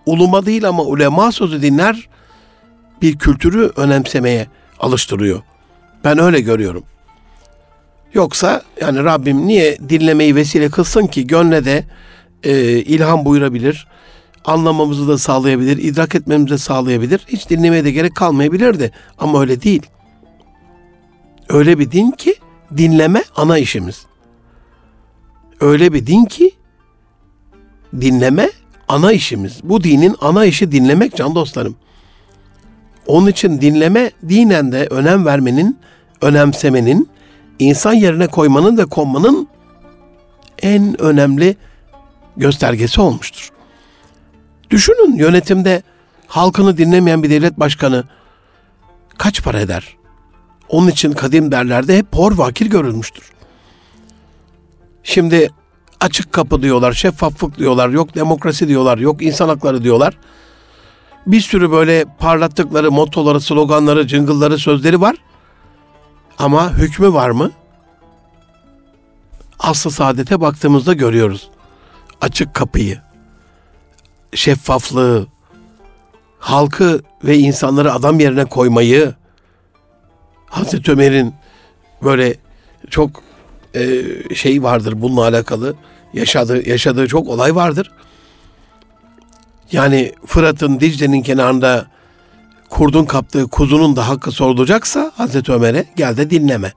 uluma 0.07 0.47
değil 0.47 0.69
ama 0.69 0.83
ulema 0.83 1.33
sözü 1.33 1.63
dinler 1.63 2.09
bir 3.03 3.19
kültürü 3.19 3.73
önemsemeye 3.77 4.47
alıştırıyor. 4.81 5.43
Ben 6.05 6.19
öyle 6.19 6.41
görüyorum. 6.41 6.85
Yoksa 8.15 8.63
yani 8.81 9.05
Rabbim 9.05 9.47
niye 9.47 9.79
dinlemeyi 9.89 10.35
vesile 10.35 10.69
kılsın 10.69 11.07
ki 11.07 11.27
gönle 11.27 11.65
de 11.65 11.85
e, 12.43 12.53
ilham 12.69 13.25
buyurabilir, 13.25 13.87
anlamamızı 14.45 15.09
da 15.09 15.19
sağlayabilir, 15.19 15.79
idrak 15.79 16.15
etmemizi 16.15 16.51
de 16.51 16.59
sağlayabilir. 16.59 17.25
Hiç 17.29 17.51
dinlemeye 17.51 17.85
de 17.85 17.91
gerek 17.91 18.15
kalmayabilirdi 18.15 18.93
ama 19.19 19.41
öyle 19.41 19.63
değil. 19.63 19.83
Öyle 21.49 21.79
bir 21.79 21.91
din 21.91 22.11
ki 22.11 22.35
dinleme 22.77 23.23
ana 23.37 23.59
işimiz. 23.59 24.07
Öyle 25.61 25.93
bir 25.93 26.07
din 26.07 26.25
ki 26.25 26.51
dinleme 28.01 28.51
ana 28.89 29.13
işimiz. 29.13 29.61
Bu 29.63 29.85
dinin 29.85 30.17
ana 30.21 30.45
işi 30.45 30.73
dinlemek 30.73 31.17
can 31.17 31.35
dostlarım. 31.35 31.77
Onun 33.07 33.27
için 33.27 33.61
dinleme 33.61 34.11
dinen 34.29 34.73
de 34.73 34.87
önem 34.87 35.27
vermenin, 35.27 35.79
önemsemenin, 36.23 37.09
insan 37.59 37.93
yerine 37.93 38.27
koymanın 38.27 38.79
ve 38.79 38.85
konmanın 38.85 39.49
en 40.63 41.01
önemli 41.01 41.57
göstergesi 42.37 43.01
olmuştur. 43.01 43.51
Düşünün 44.71 45.17
yönetimde 45.17 45.83
halkını 46.27 46.79
dinlemeyen 46.79 47.23
bir 47.23 47.31
devlet 47.31 47.61
başkanı 47.61 48.05
kaç 49.19 49.43
para 49.43 49.61
eder? 49.61 49.97
Onun 50.69 50.89
için 50.89 51.13
kadim 51.13 51.53
derlerde 51.53 51.99
hep 51.99 52.07
hor 52.15 52.39
vakir 52.39 52.67
görülmüştür. 52.67 53.33
Şimdi 55.03 55.51
açık 56.01 56.33
kapı 56.33 56.63
diyorlar, 56.63 56.93
şeffaflık 56.93 57.59
diyorlar, 57.59 57.89
yok 57.89 58.15
demokrasi 58.15 58.69
diyorlar, 58.69 58.99
yok 58.99 59.23
insan 59.23 59.49
hakları 59.49 59.83
diyorlar. 59.83 60.19
Bir 61.27 61.41
sürü 61.41 61.71
böyle 61.71 62.05
parlattıkları 62.19 62.93
mottoları, 62.93 63.41
sloganları, 63.41 64.07
cıngılları, 64.07 64.59
sözleri 64.59 65.01
var. 65.01 65.17
Ama 66.39 66.73
hükmü 66.73 67.13
var 67.13 67.31
mı? 67.31 67.51
Aslı 69.59 69.91
saadete 69.91 70.41
baktığımızda 70.41 70.93
görüyoruz. 70.93 71.51
Açık 72.21 72.55
kapıyı, 72.55 73.01
şeffaflığı, 74.35 75.27
halkı 76.39 77.01
ve 77.25 77.39
insanları 77.39 77.93
adam 77.93 78.21
yerine 78.21 78.45
koymayı, 78.45 79.15
Hazreti 80.57 80.93
Ömer'in 80.93 81.35
böyle 82.03 82.35
çok 82.91 83.23
e, 83.75 84.03
şey 84.35 84.63
vardır 84.63 84.95
bununla 85.03 85.23
alakalı 85.23 85.75
yaşadığı 86.15 86.69
yaşadığı 86.69 87.09
çok 87.09 87.29
olay 87.29 87.55
vardır. 87.55 87.91
Yani 89.73 90.13
Fırat'ın 90.27 90.81
Dicle'nin 90.81 91.23
kenarında 91.23 91.87
kurdun 92.69 93.05
kaptığı 93.05 93.49
kuzunun 93.49 93.97
da 93.97 94.09
hakkı 94.09 94.31
sorulacaksa 94.31 95.13
Hazreti 95.17 95.53
Ömer'e 95.53 95.87
gel 95.97 96.17
de 96.17 96.31
dinleme. 96.31 96.73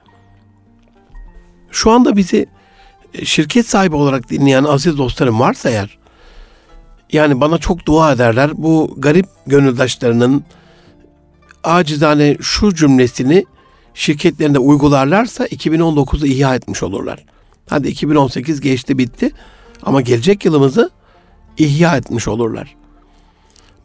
Şu 1.72 1.92
anda 1.92 2.18
bizi 2.18 2.46
e, 3.14 3.26
şirket 3.26 3.68
sahibi 3.68 3.96
olarak 3.96 4.30
dinleyen 4.30 4.64
aziz 4.64 4.98
dostlarım 4.98 5.40
varsa 5.40 5.70
eğer 5.70 5.98
yani 7.12 7.42
bana 7.42 7.58
çok 7.58 7.86
dua 7.86 8.12
ederler. 8.12 8.52
Bu 8.54 8.96
garip 8.98 9.26
gönüldaşlarının 9.48 10.44
acizane 11.64 12.38
şu 12.42 12.76
cümlesini 12.76 13.46
şirketlerinde 14.00 14.60
uygularlarsa 14.60 15.46
2019'u 15.46 16.26
ihya 16.26 16.56
etmiş 16.56 16.84
olurlar. 16.84 17.26
Hadi 17.70 17.88
2018 17.88 18.62
geçti 18.62 18.98
bitti 18.98 19.32
ama 19.84 20.02
gelecek 20.02 20.46
yılımızı 20.46 20.90
ihya 21.58 21.98
etmiş 21.98 22.28
olurlar. 22.28 22.76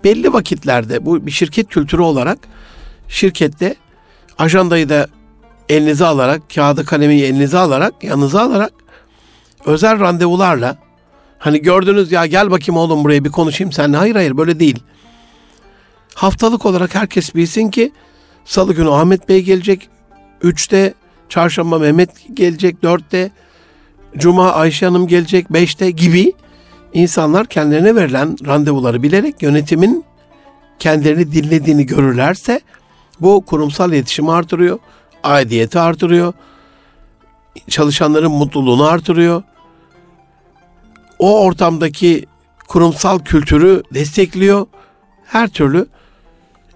Belli 0.04 0.32
vakitlerde 0.32 1.06
bu 1.06 1.26
bir 1.26 1.30
şirket 1.30 1.68
kültürü 1.68 2.02
olarak 2.02 2.38
şirkette 3.08 3.74
ajandayı 4.38 4.88
da 4.88 5.08
elinize 5.68 6.06
alarak, 6.06 6.42
kağıdı 6.54 6.84
kalemi 6.84 7.14
elinize 7.14 7.58
alarak, 7.58 8.04
yanınıza 8.04 8.42
alarak 8.42 8.72
özel 9.64 10.00
randevularla 10.00 10.76
hani 11.38 11.62
gördünüz 11.62 12.12
ya 12.12 12.26
gel 12.26 12.50
bakayım 12.50 12.76
oğlum 12.76 13.04
buraya 13.04 13.24
bir 13.24 13.30
konuşayım 13.30 13.72
seninle. 13.72 13.96
Hayır 13.96 14.14
hayır 14.14 14.36
böyle 14.36 14.60
değil. 14.60 14.78
Haftalık 16.14 16.66
olarak 16.66 16.94
herkes 16.94 17.34
bilsin 17.34 17.70
ki 17.70 17.92
salı 18.44 18.74
günü 18.74 18.90
Ahmet 18.90 19.28
Bey 19.28 19.42
gelecek. 19.42 19.88
Üçte 20.44 20.94
çarşamba 21.28 21.78
Mehmet 21.78 22.10
gelecek. 22.34 22.82
Dörtte 22.82 23.30
Cuma 24.16 24.52
Ayşe 24.52 24.86
Hanım 24.86 25.06
gelecek. 25.06 25.52
Beşte 25.52 25.90
gibi 25.90 26.32
insanlar 26.92 27.46
kendilerine 27.46 27.94
verilen 27.94 28.36
randevuları 28.46 29.02
bilerek 29.02 29.42
yönetimin 29.42 30.04
kendilerini 30.78 31.32
dinlediğini 31.32 31.86
görürlerse 31.86 32.60
bu 33.20 33.44
kurumsal 33.46 33.92
iletişimi 33.92 34.32
artırıyor, 34.32 34.78
aidiyeti 35.22 35.78
artırıyor, 35.78 36.32
çalışanların 37.70 38.32
mutluluğunu 38.32 38.84
artırıyor. 38.84 39.42
O 41.18 41.44
ortamdaki 41.44 42.26
kurumsal 42.68 43.18
kültürü 43.18 43.82
destekliyor. 43.94 44.66
Her 45.24 45.48
türlü 45.48 45.86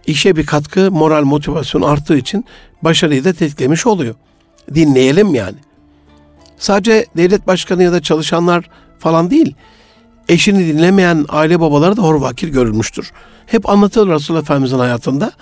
işe 0.07 0.37
bir 0.37 0.47
katkı, 0.47 0.93
moral, 0.93 1.25
motivasyon 1.25 1.83
arttığı 1.83 2.17
için 2.17 2.45
başarıyı 2.83 3.25
da 3.25 3.33
tetiklemiş 3.33 3.87
oluyor. 3.87 4.15
Dinleyelim 4.75 5.35
yani. 5.35 5.57
Sadece 6.59 7.07
devlet 7.17 7.47
başkanı 7.47 7.83
ya 7.83 7.93
da 7.93 8.03
çalışanlar 8.03 8.71
falan 8.99 9.31
değil. 9.31 9.55
Eşini 10.29 10.67
dinlemeyen 10.67 11.27
aile 11.29 11.61
babaları 11.61 11.97
da 11.97 12.03
hor 12.03 12.15
vakir 12.15 12.49
görülmüştür. 12.49 13.13
Hep 13.47 13.69
anlatılır 13.69 14.15
Resulullah 14.15 14.43
Efendimizin 14.43 14.79
hayatında. 14.79 15.33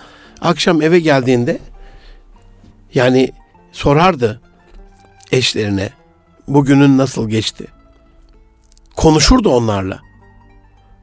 Akşam 0.41 0.83
eve 0.83 1.01
geldiğinde 1.01 1.59
yani 2.95 3.33
sorardı 3.73 4.41
eşlerine 5.33 5.91
bugünün 6.49 6.99
nasıl 6.99 7.29
geçti. 7.29 7.67
Konuşurdu 8.97 9.49
onlarla. 9.49 10.01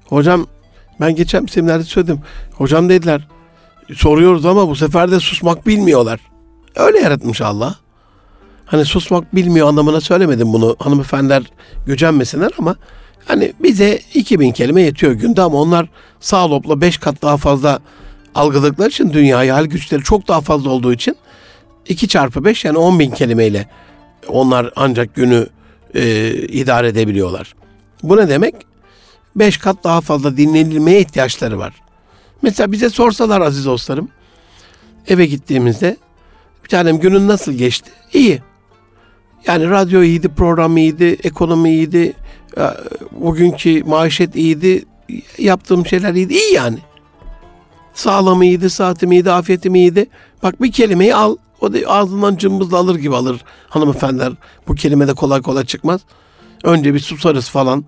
Hocam 0.06 0.48
ben 1.00 1.16
geçen 1.16 1.46
seminerde 1.46 1.84
söyledim. 1.84 2.22
Hocam 2.54 2.90
dediler 2.90 3.28
soruyoruz 3.96 4.46
ama 4.46 4.70
bu 4.70 4.76
sefer 4.76 5.12
de 5.12 5.20
susmak 5.20 5.68
bilmiyorlar. 5.68 6.20
Öyle 6.76 7.00
yaratmış 7.00 7.42
Allah. 7.42 7.76
Hani 8.66 8.86
susmak 8.86 9.36
bilmiyor 9.36 9.68
anlamına 9.68 10.02
söylemedim 10.02 10.54
bunu. 10.54 10.76
Hanımefendiler 10.80 11.44
gücenmesinler 11.86 12.52
ama 12.60 12.76
hani 13.26 13.54
bize 13.60 14.00
2000 14.14 14.52
kelime 14.52 14.82
yetiyor 14.82 15.12
günde 15.14 15.42
ama 15.42 15.62
onlar 15.62 15.88
sağ 16.20 16.52
lopla 16.52 16.82
5 16.82 16.98
kat 16.98 17.22
daha 17.22 17.38
fazla 17.38 17.80
algıladıkları 18.36 18.90
için 18.90 19.14
dünyayı 19.14 19.52
hal 19.52 19.66
güçleri 19.66 20.04
çok 20.04 20.28
daha 20.28 20.42
fazla 20.42 20.70
olduğu 20.70 20.94
için 20.94 21.18
2 21.88 22.08
çarpı 22.08 22.46
5 22.46 22.66
yani 22.66 22.78
10 22.78 23.00
bin 23.00 23.12
kelimeyle 23.12 23.70
onlar 24.28 24.72
ancak 24.76 25.16
günü 25.16 25.48
e, 25.96 26.32
idare 26.34 26.88
edebiliyorlar. 26.88 27.56
Bu 28.04 28.18
ne 28.18 28.30
demek? 28.30 28.56
5 29.36 29.58
kat 29.58 29.84
daha 29.84 30.02
fazla 30.02 30.38
dinlenilmeye 30.38 31.00
ihtiyaçları 31.00 31.60
var. 31.60 31.74
Mesela 32.44 32.72
bize 32.72 32.90
sorsalar 32.90 33.42
aziz 33.42 33.66
dostlarım, 33.66 34.10
eve 35.08 35.26
gittiğimizde 35.26 35.98
bir 36.64 36.70
tanem 36.70 37.00
günün 37.00 37.28
nasıl 37.28 37.52
geçti? 37.52 37.92
İyi. 38.14 38.42
Yani 39.48 39.70
radyo 39.70 40.02
iyiydi, 40.04 40.30
program 40.30 40.78
iyiydi, 40.78 41.18
ekonomi 41.24 41.70
iyiydi, 41.70 42.14
bugünkü 43.12 43.84
maaşet 43.84 44.36
iyiydi, 44.36 44.86
yaptığım 45.38 45.86
şeyler 45.86 46.14
iyiydi. 46.14 46.34
İyi 46.34 46.54
yani. 46.54 46.78
Sağlığım 47.94 48.42
iyiydi, 48.42 48.70
saatim 48.70 49.12
iyiydi, 49.12 49.32
afiyetim 49.32 49.76
iyiydi. 49.76 50.06
Bak 50.44 50.62
bir 50.62 50.72
kelimeyi 50.72 51.16
al, 51.16 51.38
o 51.62 51.74
da 51.74 51.78
ağzından 51.88 52.36
cımbızla 52.36 52.78
alır 52.78 52.96
gibi 52.96 53.16
alır 53.16 53.44
hanımefendiler. 53.70 54.34
Bu 54.68 54.76
kelime 54.76 55.08
de 55.08 55.14
kolay 55.14 55.42
kolay 55.42 55.66
çıkmaz. 55.66 56.02
Önce 56.64 56.94
bir 56.94 57.00
susarız 57.00 57.50
falan. 57.50 57.86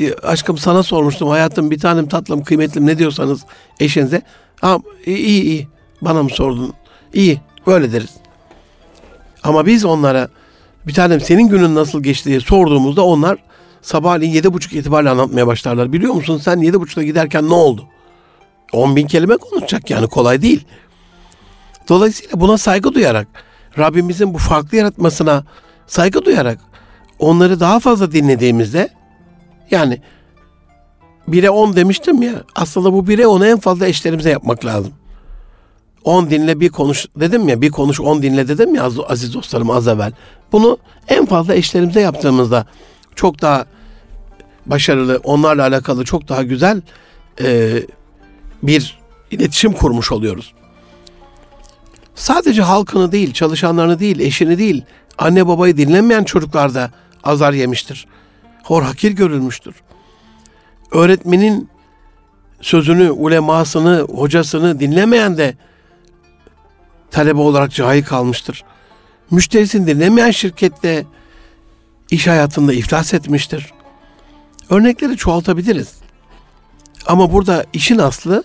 E, 0.00 0.14
aşkım 0.14 0.58
sana 0.58 0.82
sormuştum 0.82 1.28
hayatım 1.28 1.70
bir 1.70 1.78
tanem 1.78 2.08
tatlım 2.08 2.44
kıymetlim 2.44 2.86
ne 2.86 2.98
diyorsanız 2.98 3.44
eşinize. 3.80 4.22
Ha, 4.60 4.78
iyi 5.06 5.42
iyi 5.42 5.68
bana 6.02 6.22
mı 6.22 6.30
sordun? 6.30 6.72
İyi 7.14 7.40
böyle 7.66 7.92
deriz. 7.92 8.14
Ama 9.42 9.66
biz 9.66 9.84
onlara 9.84 10.28
bir 10.86 10.94
tanem 10.94 11.20
senin 11.20 11.48
günün 11.48 11.74
nasıl 11.74 12.02
geçti 12.02 12.28
diye 12.28 12.40
sorduğumuzda 12.40 13.04
onlar 13.04 13.38
sabahleyin 13.82 14.32
yedi 14.32 14.52
buçuk 14.52 14.72
itibariyle 14.72 15.10
anlatmaya 15.10 15.46
başlarlar. 15.46 15.92
Biliyor 15.92 16.14
musun 16.14 16.38
sen 16.38 16.58
yedi 16.58 16.80
buçukta 16.80 17.02
giderken 17.02 17.48
ne 17.48 17.54
oldu? 17.54 17.84
On 18.72 18.96
bin 18.96 19.06
kelime 19.06 19.36
konuşacak 19.36 19.90
yani 19.90 20.06
kolay 20.06 20.42
değil. 20.42 20.64
Dolayısıyla 21.88 22.40
buna 22.40 22.58
saygı 22.58 22.94
duyarak, 22.94 23.28
Rabbimizin 23.78 24.34
bu 24.34 24.38
farklı 24.38 24.76
yaratmasına 24.76 25.44
saygı 25.86 26.24
duyarak 26.24 26.58
onları 27.18 27.60
daha 27.60 27.80
fazla 27.80 28.12
dinlediğimizde 28.12 28.88
yani 29.72 30.00
1'e 31.28 31.50
10 31.50 31.76
demiştim 31.76 32.22
ya. 32.22 32.42
Aslında 32.54 32.92
bu 32.92 33.04
1'e 33.04 33.24
10'u 33.24 33.46
en 33.46 33.58
fazla 33.58 33.86
eşlerimize 33.86 34.30
yapmak 34.30 34.64
lazım. 34.64 34.92
10 36.04 36.30
dinle 36.30 36.60
bir 36.60 36.68
konuş 36.68 37.06
dedim 37.16 37.48
ya. 37.48 37.60
Bir 37.62 37.70
konuş 37.70 38.00
10 38.00 38.22
dinle 38.22 38.48
dedim 38.48 38.74
ya 38.74 38.90
aziz 39.08 39.34
dostlarım 39.34 39.70
az 39.70 39.88
evvel. 39.88 40.12
Bunu 40.52 40.78
en 41.08 41.26
fazla 41.26 41.54
eşlerimize 41.54 42.00
yaptığımızda 42.00 42.66
çok 43.14 43.40
daha 43.42 43.66
başarılı, 44.66 45.20
onlarla 45.24 45.62
alakalı 45.62 46.04
çok 46.04 46.28
daha 46.28 46.42
güzel 46.42 46.82
e, 47.40 47.72
bir 48.62 48.98
iletişim 49.30 49.72
kurmuş 49.72 50.12
oluyoruz. 50.12 50.54
Sadece 52.14 52.62
halkını 52.62 53.12
değil, 53.12 53.32
çalışanlarını 53.32 53.98
değil, 53.98 54.20
eşini 54.20 54.58
değil, 54.58 54.84
anne 55.18 55.48
babayı 55.48 55.76
dinlemeyen 55.76 56.24
çocuklar 56.24 56.74
da 56.74 56.90
azar 57.24 57.52
yemiştir 57.52 58.06
hor 58.64 58.82
hakir 58.82 59.12
görülmüştür. 59.12 59.74
Öğretmenin 60.90 61.68
sözünü, 62.60 63.10
ulemasını, 63.10 64.00
hocasını 64.00 64.80
dinlemeyen 64.80 65.38
de 65.38 65.54
talebe 67.10 67.40
olarak 67.40 67.72
cahil 67.72 68.04
kalmıştır. 68.04 68.64
Müşterisini 69.30 69.86
dinlemeyen 69.86 70.30
şirkette 70.30 71.04
iş 72.10 72.26
hayatında 72.26 72.72
iflas 72.72 73.14
etmiştir. 73.14 73.72
Örnekleri 74.70 75.16
çoğaltabiliriz. 75.16 75.94
Ama 77.06 77.32
burada 77.32 77.64
işin 77.72 77.98
aslı 77.98 78.44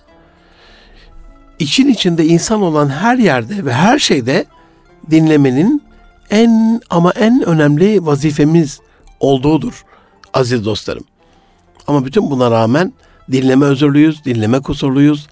için 1.60 1.88
içinde 1.88 2.26
insan 2.26 2.62
olan 2.62 2.90
her 2.90 3.18
yerde 3.18 3.66
ve 3.66 3.74
her 3.74 4.00
şeyde 4.00 4.46
dinlemenin 5.12 5.84
en 6.30 6.82
ama 6.90 7.12
en 7.12 7.44
önemli 7.46 8.06
vazifemiz 8.06 8.80
olduğudur 9.20 9.86
aziz 10.38 10.66
dostlarım. 10.66 11.04
Ama 11.88 12.06
bütün 12.06 12.32
buna 12.32 12.52
rağmen 12.52 12.94
dinleme 13.32 13.66
özürlüyüz, 13.66 14.26
dinleme 14.26 14.60
kusurluyuz, 14.60 15.28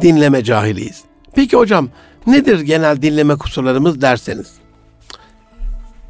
dinleme 0.00 0.44
cahiliyiz. 0.44 1.02
Peki 1.34 1.56
hocam 1.56 1.88
nedir 2.26 2.60
genel 2.60 3.02
dinleme 3.02 3.36
kusurlarımız 3.36 4.00
derseniz? 4.00 4.52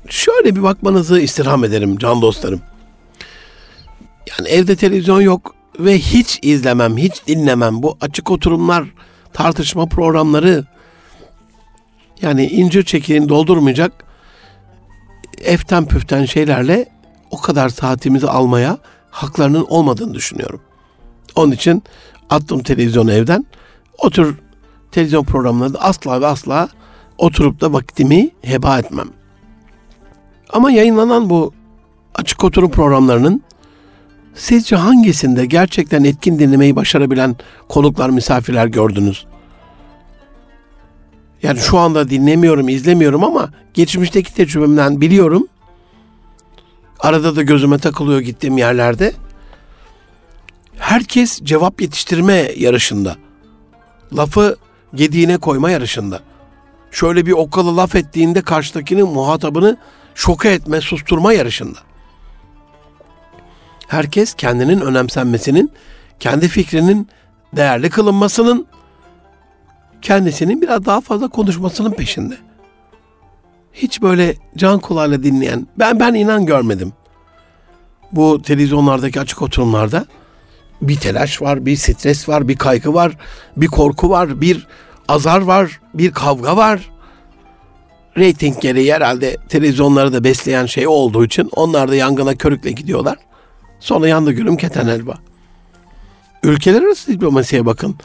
Şöyle 0.09 0.57
bir 0.57 0.63
bakmanızı 0.63 1.21
istirham 1.21 1.65
ederim 1.65 1.99
can 1.99 2.23
dostlarım. 2.23 2.61
Yani 4.31 4.49
evde 4.49 4.77
televizyon 4.77 5.21
yok, 5.21 5.55
ve 5.79 5.99
hiç 5.99 6.39
izlemem, 6.43 6.97
hiç 6.97 7.27
dinlemem. 7.27 7.83
Bu 7.83 7.97
açık 8.01 8.31
oturumlar, 8.31 8.85
tartışma 9.33 9.87
programları 9.87 10.65
yani 12.23 12.47
incir 12.47 12.83
çekirdeğini 12.83 13.29
doldurmayacak 13.29 14.05
eften 15.45 15.87
püften 15.87 16.25
şeylerle 16.25 16.87
o 17.33 17.41
kadar 17.41 17.69
saatimizi 17.69 18.29
almaya 18.29 18.79
haklarının 19.11 19.67
olmadığını 19.69 20.15
düşünüyorum. 20.15 20.61
Onun 21.37 21.53
için 21.53 21.83
attım 22.31 22.63
televizyonu 22.63 23.13
evden. 23.13 23.47
O 23.99 24.11
tür 24.11 24.39
televizyon 24.91 25.25
programlarında 25.25 25.81
asla 25.81 26.21
ve 26.21 26.27
asla 26.27 26.69
oturup 27.19 27.61
da 27.61 27.73
vaktimi 27.73 28.31
heba 28.43 28.79
etmem. 28.79 29.09
Ama 30.53 30.71
yayınlanan 30.71 31.31
bu 31.31 31.53
açık 32.15 32.45
oturum 32.45 32.71
programlarının 32.71 33.43
sizce 34.35 34.77
hangisinde 34.77 35.47
gerçekten 35.47 36.05
etkin 36.05 36.39
dinlemeyi 36.39 36.77
başarabilen 36.77 37.37
konuklar, 37.69 38.11
misafirler 38.11 38.67
gördünüz? 38.67 39.27
Yani 41.43 41.59
şu 41.59 41.79
anda 41.79 42.11
dinlemiyorum, 42.11 42.69
izlemiyorum 42.69 43.25
ama 43.25 43.51
geçmişteki 43.75 44.35
tecrübemden 44.35 45.01
biliyorum. 45.01 45.49
Arada 47.03 47.37
da 47.37 47.43
gözüme 47.43 47.79
takılıyor 47.79 48.21
gittiğim 48.21 48.59
yerlerde. 48.59 49.13
Herkes 50.79 51.41
cevap 51.43 51.81
yetiştirme 51.81 52.35
yarışında. 52.57 53.17
Lafı 54.17 54.57
gediğine 54.95 55.37
koyma 55.37 55.71
yarışında. 55.71 56.21
Şöyle 56.91 57.27
bir 57.27 57.33
okalı 57.33 57.77
laf 57.77 57.95
ettiğinde 57.95 58.43
karşıdakinin 58.43 59.09
muhatabını 59.09 59.77
şoka 60.15 60.49
etme, 60.49 60.81
susturma 60.81 61.33
yarışında. 61.33 61.79
Herkes 63.89 64.35
kendinin 64.35 64.81
önemsenmesinin, 64.81 65.73
kendi 66.21 66.49
fikrinin 66.49 67.09
değerli 67.57 67.91
kılınmasının, 67.91 68.67
kendisinin 70.03 70.63
biraz 70.63 70.87
daha 70.87 71.01
fazla 71.01 71.29
konuşmasının 71.29 71.93
peşinde. 71.93 72.39
Hiç 73.73 74.03
böyle 74.03 74.35
can 74.57 74.79
kulağıyla 74.79 75.23
dinleyen, 75.23 75.67
ben 75.79 76.01
ben 76.01 76.15
inan 76.15 76.47
görmedim. 76.47 76.93
Bu 78.13 78.43
televizyonlardaki 78.43 79.21
açık 79.21 79.43
oturumlarda 79.43 80.07
bir 80.83 80.97
telaş 80.97 81.43
var, 81.43 81.67
bir 81.67 81.77
stres 81.77 82.29
var, 82.29 82.49
bir 82.49 82.57
kaygı 82.57 82.95
var, 82.95 83.17
bir 83.57 83.67
korku 83.67 84.11
var, 84.11 84.41
bir 84.41 84.67
azar 85.09 85.41
var, 85.41 85.81
bir 85.95 86.13
kavga 86.13 86.57
var. 86.57 86.91
Rating 88.19 88.61
gereği 88.61 88.95
herhalde 88.95 89.37
televizyonları 89.49 90.13
da 90.13 90.25
besleyen 90.25 90.67
şey 90.67 90.87
olduğu 90.87 91.25
için 91.25 91.49
onlar 91.53 91.89
da 91.89 91.95
yangına 91.95 92.35
körükle 92.35 92.71
gidiyorlar. 92.73 93.19
Sonra 93.81 94.09
yandı 94.09 94.33
gülüm 94.33 94.57
keten 94.57 94.87
elba. 94.87 95.19
Ülkeler 96.43 96.83
arası 96.83 97.13
diplomasiye 97.13 97.67
bakın. 97.67 97.97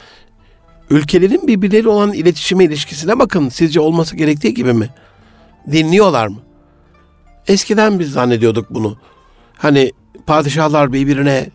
Ülkelerin 0.90 1.46
birbirleri 1.46 1.88
olan 1.88 2.12
iletişime 2.12 2.64
ilişkisine 2.64 3.18
bakın. 3.18 3.48
Sizce 3.48 3.80
olması 3.80 4.16
gerektiği 4.16 4.54
gibi 4.54 4.72
mi? 4.72 4.88
Dinliyorlar 5.70 6.26
mı? 6.26 6.38
Eskiden 7.46 7.98
biz 7.98 8.12
zannediyorduk 8.12 8.70
bunu. 8.70 8.98
Hani 9.56 9.92
padişahlar 10.26 10.92
birbirine 10.92 11.50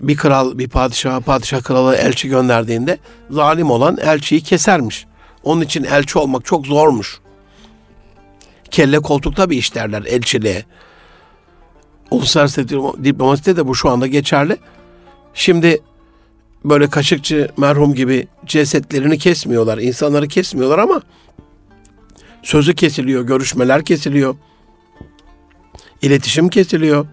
bir 0.00 0.16
kral 0.16 0.58
bir 0.58 0.68
padişah, 0.68 1.20
padişah 1.20 1.62
kralı 1.62 1.94
elçi 1.94 2.28
gönderdiğinde 2.28 2.98
zalim 3.30 3.70
olan 3.70 3.98
elçiyi 4.00 4.40
kesermiş. 4.40 5.06
Onun 5.44 5.60
için 5.60 5.84
elçi 5.84 6.18
olmak 6.18 6.44
çok 6.44 6.66
zormuş. 6.66 7.20
Kelle 8.70 8.98
koltukta 8.98 9.50
bir 9.50 9.56
iş 9.56 9.74
derler 9.74 10.02
elçiliğe. 10.02 10.64
Uluslararası 12.10 12.68
diplomaside 13.04 13.56
de 13.56 13.66
bu 13.66 13.74
şu 13.74 13.90
anda 13.90 14.06
geçerli. 14.06 14.56
Şimdi 15.34 15.80
böyle 16.64 16.90
kaşıkçı 16.90 17.48
merhum 17.56 17.94
gibi 17.94 18.28
cesetlerini 18.46 19.18
kesmiyorlar, 19.18 19.78
insanları 19.78 20.28
kesmiyorlar 20.28 20.78
ama 20.78 21.02
sözü 22.46 22.74
kesiliyor, 22.74 23.22
görüşmeler 23.22 23.84
kesiliyor, 23.84 24.36
iletişim 26.02 26.48
kesiliyor, 26.48 27.06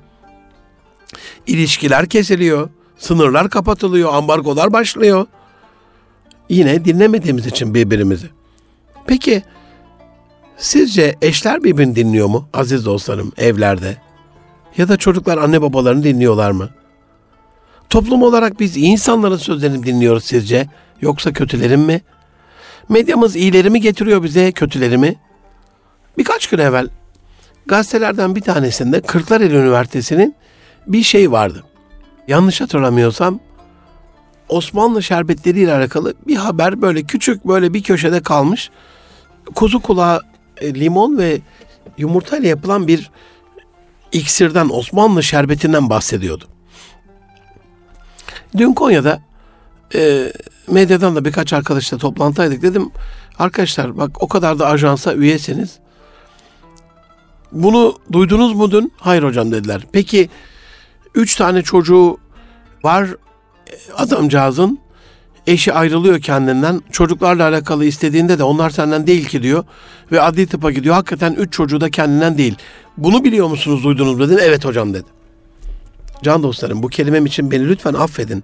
ilişkiler 1.47 2.09
kesiliyor, 2.09 2.69
sınırlar 2.97 3.49
kapatılıyor, 3.49 4.13
ambargolar 4.13 4.73
başlıyor. 4.73 5.27
Yine 6.49 6.85
dinlemediğimiz 6.85 7.45
için 7.45 7.73
birbirimizi. 7.73 8.27
Peki 9.07 9.43
sizce 10.57 11.15
eşler 11.21 11.63
birbirini 11.63 11.95
dinliyor 11.95 12.27
mu 12.27 12.49
aziz 12.53 12.85
dostlarım 12.85 13.31
evlerde? 13.37 13.97
Ya 14.77 14.89
da 14.89 14.97
çocuklar 14.97 15.37
anne 15.37 15.61
babalarını 15.61 16.03
dinliyorlar 16.03 16.51
mı? 16.51 16.69
Toplum 17.89 18.23
olarak 18.23 18.59
biz 18.59 18.77
insanların 18.77 19.37
sözlerini 19.37 19.85
dinliyoruz 19.85 20.23
sizce 20.23 20.67
yoksa 21.01 21.33
kötülerin 21.33 21.79
mi? 21.79 22.01
Medyamız 22.89 23.35
iyileri 23.35 23.69
mi 23.69 23.81
getiriyor 23.81 24.23
bize 24.23 24.51
kötüleri 24.51 24.97
mi? 24.97 25.22
Birkaç 26.17 26.47
gün 26.47 26.57
evvel 26.57 26.89
gazetelerden 27.65 28.35
bir 28.35 28.41
tanesinde 28.41 29.01
Kırklareli 29.01 29.55
Üniversitesi'nin 29.55 30.35
bir 30.87 31.03
şey 31.03 31.31
vardı. 31.31 31.63
Yanlış 32.27 32.61
hatırlamıyorsam 32.61 33.39
Osmanlı 34.49 35.03
şerbetleri 35.03 35.59
ile 35.59 35.73
alakalı 35.73 36.13
bir 36.27 36.35
haber 36.35 36.81
böyle 36.81 37.03
küçük 37.03 37.47
böyle 37.47 37.73
bir 37.73 37.83
köşede 37.83 38.23
kalmış. 38.23 38.69
Kuzu 39.55 39.79
kulağı, 39.81 40.21
e, 40.57 40.73
limon 40.73 41.17
ve 41.17 41.41
yumurta 41.97 42.37
ile 42.37 42.47
yapılan 42.47 42.87
bir 42.87 43.11
iksirden 44.11 44.69
Osmanlı 44.69 45.23
şerbetinden 45.23 45.89
bahsediyordu. 45.89 46.45
Dün 48.57 48.73
Konya'da 48.73 49.21
e, 49.95 50.33
medyadan 50.67 51.15
da 51.15 51.25
birkaç 51.25 51.53
arkadaşla 51.53 51.97
toplantıdaydık. 51.97 52.61
Dedim 52.61 52.91
arkadaşlar 53.39 53.97
bak 53.97 54.23
o 54.23 54.27
kadar 54.27 54.59
da 54.59 54.67
ajansa 54.67 55.13
üyesiniz. 55.13 55.79
Bunu 57.53 57.95
duydunuz 58.11 58.53
mu 58.53 58.71
dün? 58.71 58.93
Hayır 58.97 59.23
hocam 59.23 59.51
dediler. 59.51 59.81
Peki 59.91 60.29
üç 61.15 61.35
tane 61.35 61.61
çocuğu 61.61 62.17
var 62.83 63.07
adamcağızın. 63.95 64.79
Eşi 65.47 65.73
ayrılıyor 65.73 66.19
kendinden. 66.19 66.81
Çocuklarla 66.91 67.47
alakalı 67.47 67.85
istediğinde 67.85 68.39
de 68.39 68.43
onlar 68.43 68.69
senden 68.69 69.07
değil 69.07 69.27
ki 69.27 69.43
diyor. 69.43 69.63
Ve 70.11 70.21
adli 70.21 70.47
tıpa 70.47 70.71
gidiyor. 70.71 70.95
Hakikaten 70.95 71.33
üç 71.33 71.53
çocuğu 71.53 71.81
da 71.81 71.89
kendinden 71.89 72.37
değil. 72.37 72.55
Bunu 72.97 73.23
biliyor 73.23 73.47
musunuz 73.47 73.83
duydunuz 73.83 74.17
mu 74.17 74.27
dedim. 74.27 74.39
Evet 74.41 74.65
hocam 74.65 74.93
dedi. 74.93 75.05
Can 76.23 76.43
dostlarım 76.43 76.83
bu 76.83 76.87
kelimem 76.87 77.25
için 77.25 77.51
beni 77.51 77.69
lütfen 77.69 77.93
affedin. 77.93 78.43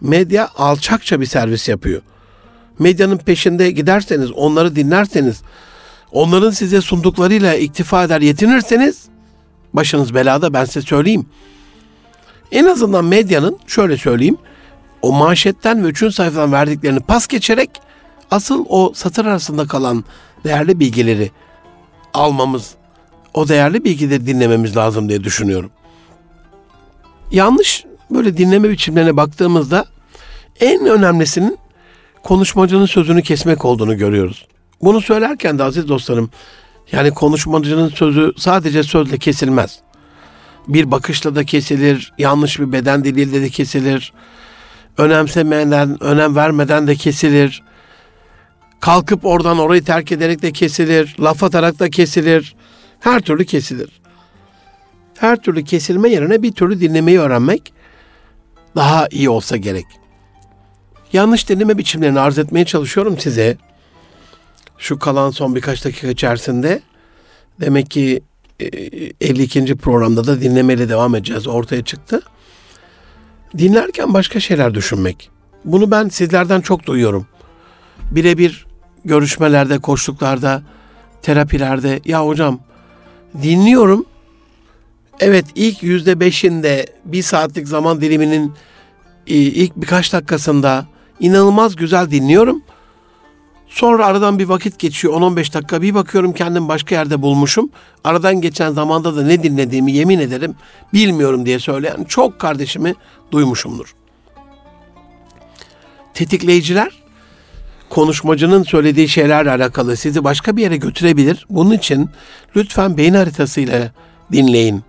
Medya 0.00 0.48
alçakça 0.56 1.20
bir 1.20 1.26
servis 1.26 1.68
yapıyor. 1.68 2.02
Medyanın 2.78 3.16
peşinde 3.16 3.70
giderseniz, 3.70 4.32
onları 4.32 4.76
dinlerseniz, 4.76 5.42
onların 6.12 6.50
size 6.50 6.80
sunduklarıyla 6.80 7.54
iktifa 7.54 8.04
eder 8.04 8.20
yetinirseniz 8.20 9.02
başınız 9.72 10.14
belada 10.14 10.52
ben 10.52 10.64
size 10.64 10.82
söyleyeyim. 10.82 11.26
En 12.52 12.64
azından 12.64 13.04
medyanın 13.04 13.58
şöyle 13.66 13.96
söyleyeyim 13.96 14.38
o 15.02 15.12
manşetten 15.12 15.84
ve 15.84 15.88
üçüncü 15.88 16.14
sayfadan 16.14 16.52
verdiklerini 16.52 17.00
pas 17.00 17.26
geçerek 17.26 17.70
asıl 18.30 18.64
o 18.68 18.92
satır 18.94 19.26
arasında 19.26 19.66
kalan 19.66 20.04
değerli 20.44 20.80
bilgileri 20.80 21.30
almamız, 22.14 22.74
o 23.34 23.48
değerli 23.48 23.84
bilgileri 23.84 24.26
dinlememiz 24.26 24.76
lazım 24.76 25.08
diye 25.08 25.24
düşünüyorum. 25.24 25.70
Yanlış 27.30 27.84
böyle 28.10 28.36
dinleme 28.36 28.70
biçimlerine 28.70 29.16
baktığımızda 29.16 29.84
en 30.60 30.86
önemlisinin 30.86 31.58
konuşmacının 32.22 32.86
sözünü 32.86 33.22
kesmek 33.22 33.64
olduğunu 33.64 33.96
görüyoruz. 33.96 34.46
Bunu 34.82 35.00
söylerken 35.00 35.58
de 35.58 35.62
aziz 35.62 35.88
dostlarım 35.88 36.30
yani 36.92 37.10
konuşmacının 37.10 37.88
sözü 37.88 38.32
sadece 38.36 38.82
sözle 38.82 39.18
kesilmez. 39.18 39.78
Bir 40.68 40.90
bakışla 40.90 41.34
da 41.34 41.44
kesilir, 41.44 42.12
yanlış 42.18 42.60
bir 42.60 42.72
beden 42.72 43.04
diliyle 43.04 43.42
de 43.42 43.48
kesilir, 43.48 44.12
önemsemeden, 44.98 46.02
önem 46.02 46.36
vermeden 46.36 46.86
de 46.86 46.94
kesilir. 46.94 47.62
Kalkıp 48.80 49.24
oradan 49.24 49.58
orayı 49.58 49.84
terk 49.84 50.12
ederek 50.12 50.42
de 50.42 50.52
kesilir, 50.52 51.16
laf 51.20 51.42
atarak 51.42 51.78
da 51.78 51.90
kesilir. 51.90 52.54
Her 53.00 53.20
türlü 53.20 53.44
kesilir. 53.44 54.00
Her 55.18 55.36
türlü 55.36 55.64
kesilme 55.64 56.08
yerine 56.08 56.42
bir 56.42 56.52
türlü 56.52 56.80
dinlemeyi 56.80 57.20
öğrenmek 57.20 57.72
daha 58.76 59.08
iyi 59.10 59.30
olsa 59.30 59.56
gerek. 59.56 59.86
Yanlış 61.12 61.48
dinleme 61.48 61.78
biçimlerini 61.78 62.20
arz 62.20 62.38
etmeye 62.38 62.64
çalışıyorum 62.64 63.18
size. 63.18 63.56
Şu 64.82 64.98
kalan 64.98 65.30
son 65.30 65.54
birkaç 65.54 65.84
dakika 65.84 66.08
içerisinde 66.08 66.82
demek 67.60 67.90
ki 67.90 68.22
52. 69.20 69.60
E, 69.60 69.74
programda 69.74 70.26
da 70.26 70.40
dinlemeyle 70.40 70.88
devam 70.88 71.14
edeceğiz 71.14 71.46
ortaya 71.48 71.84
çıktı. 71.84 72.22
Dinlerken 73.58 74.14
başka 74.14 74.40
şeyler 74.40 74.74
düşünmek. 74.74 75.30
Bunu 75.64 75.90
ben 75.90 76.08
sizlerden 76.08 76.60
çok 76.60 76.86
duyuyorum. 76.86 77.26
Birebir 78.10 78.66
görüşmelerde, 79.04 79.78
koştuklarda, 79.78 80.62
terapilerde 81.22 82.00
ya 82.04 82.26
hocam 82.26 82.60
dinliyorum. 83.42 84.06
Evet 85.20 85.46
ilk 85.54 85.82
yüzde 85.82 86.20
beşinde 86.20 86.86
bir 87.04 87.22
saatlik 87.22 87.68
zaman 87.68 88.00
diliminin 88.00 88.52
ilk 89.26 89.76
birkaç 89.76 90.12
dakikasında 90.12 90.86
inanılmaz 91.20 91.76
güzel 91.76 92.10
dinliyorum. 92.10 92.62
Sonra 93.74 94.06
aradan 94.06 94.38
bir 94.38 94.44
vakit 94.44 94.78
geçiyor 94.78 95.14
10-15 95.14 95.54
dakika 95.54 95.82
bir 95.82 95.94
bakıyorum 95.94 96.32
kendim 96.32 96.68
başka 96.68 96.94
yerde 96.94 97.22
bulmuşum. 97.22 97.70
Aradan 98.04 98.40
geçen 98.40 98.72
zamanda 98.72 99.16
da 99.16 99.22
ne 99.22 99.42
dinlediğimi 99.42 99.92
yemin 99.92 100.18
ederim 100.18 100.54
bilmiyorum 100.94 101.46
diye 101.46 101.58
söyleyen 101.58 102.04
çok 102.04 102.38
kardeşimi 102.38 102.94
duymuşumdur. 103.32 103.94
Tetikleyiciler 106.14 107.02
konuşmacının 107.90 108.62
söylediği 108.62 109.08
şeylerle 109.08 109.50
alakalı 109.50 109.96
sizi 109.96 110.24
başka 110.24 110.56
bir 110.56 110.62
yere 110.62 110.76
götürebilir. 110.76 111.46
Bunun 111.50 111.70
için 111.70 112.10
lütfen 112.56 112.96
beyin 112.96 113.14
haritasıyla 113.14 113.90
dinleyin. 114.32 114.82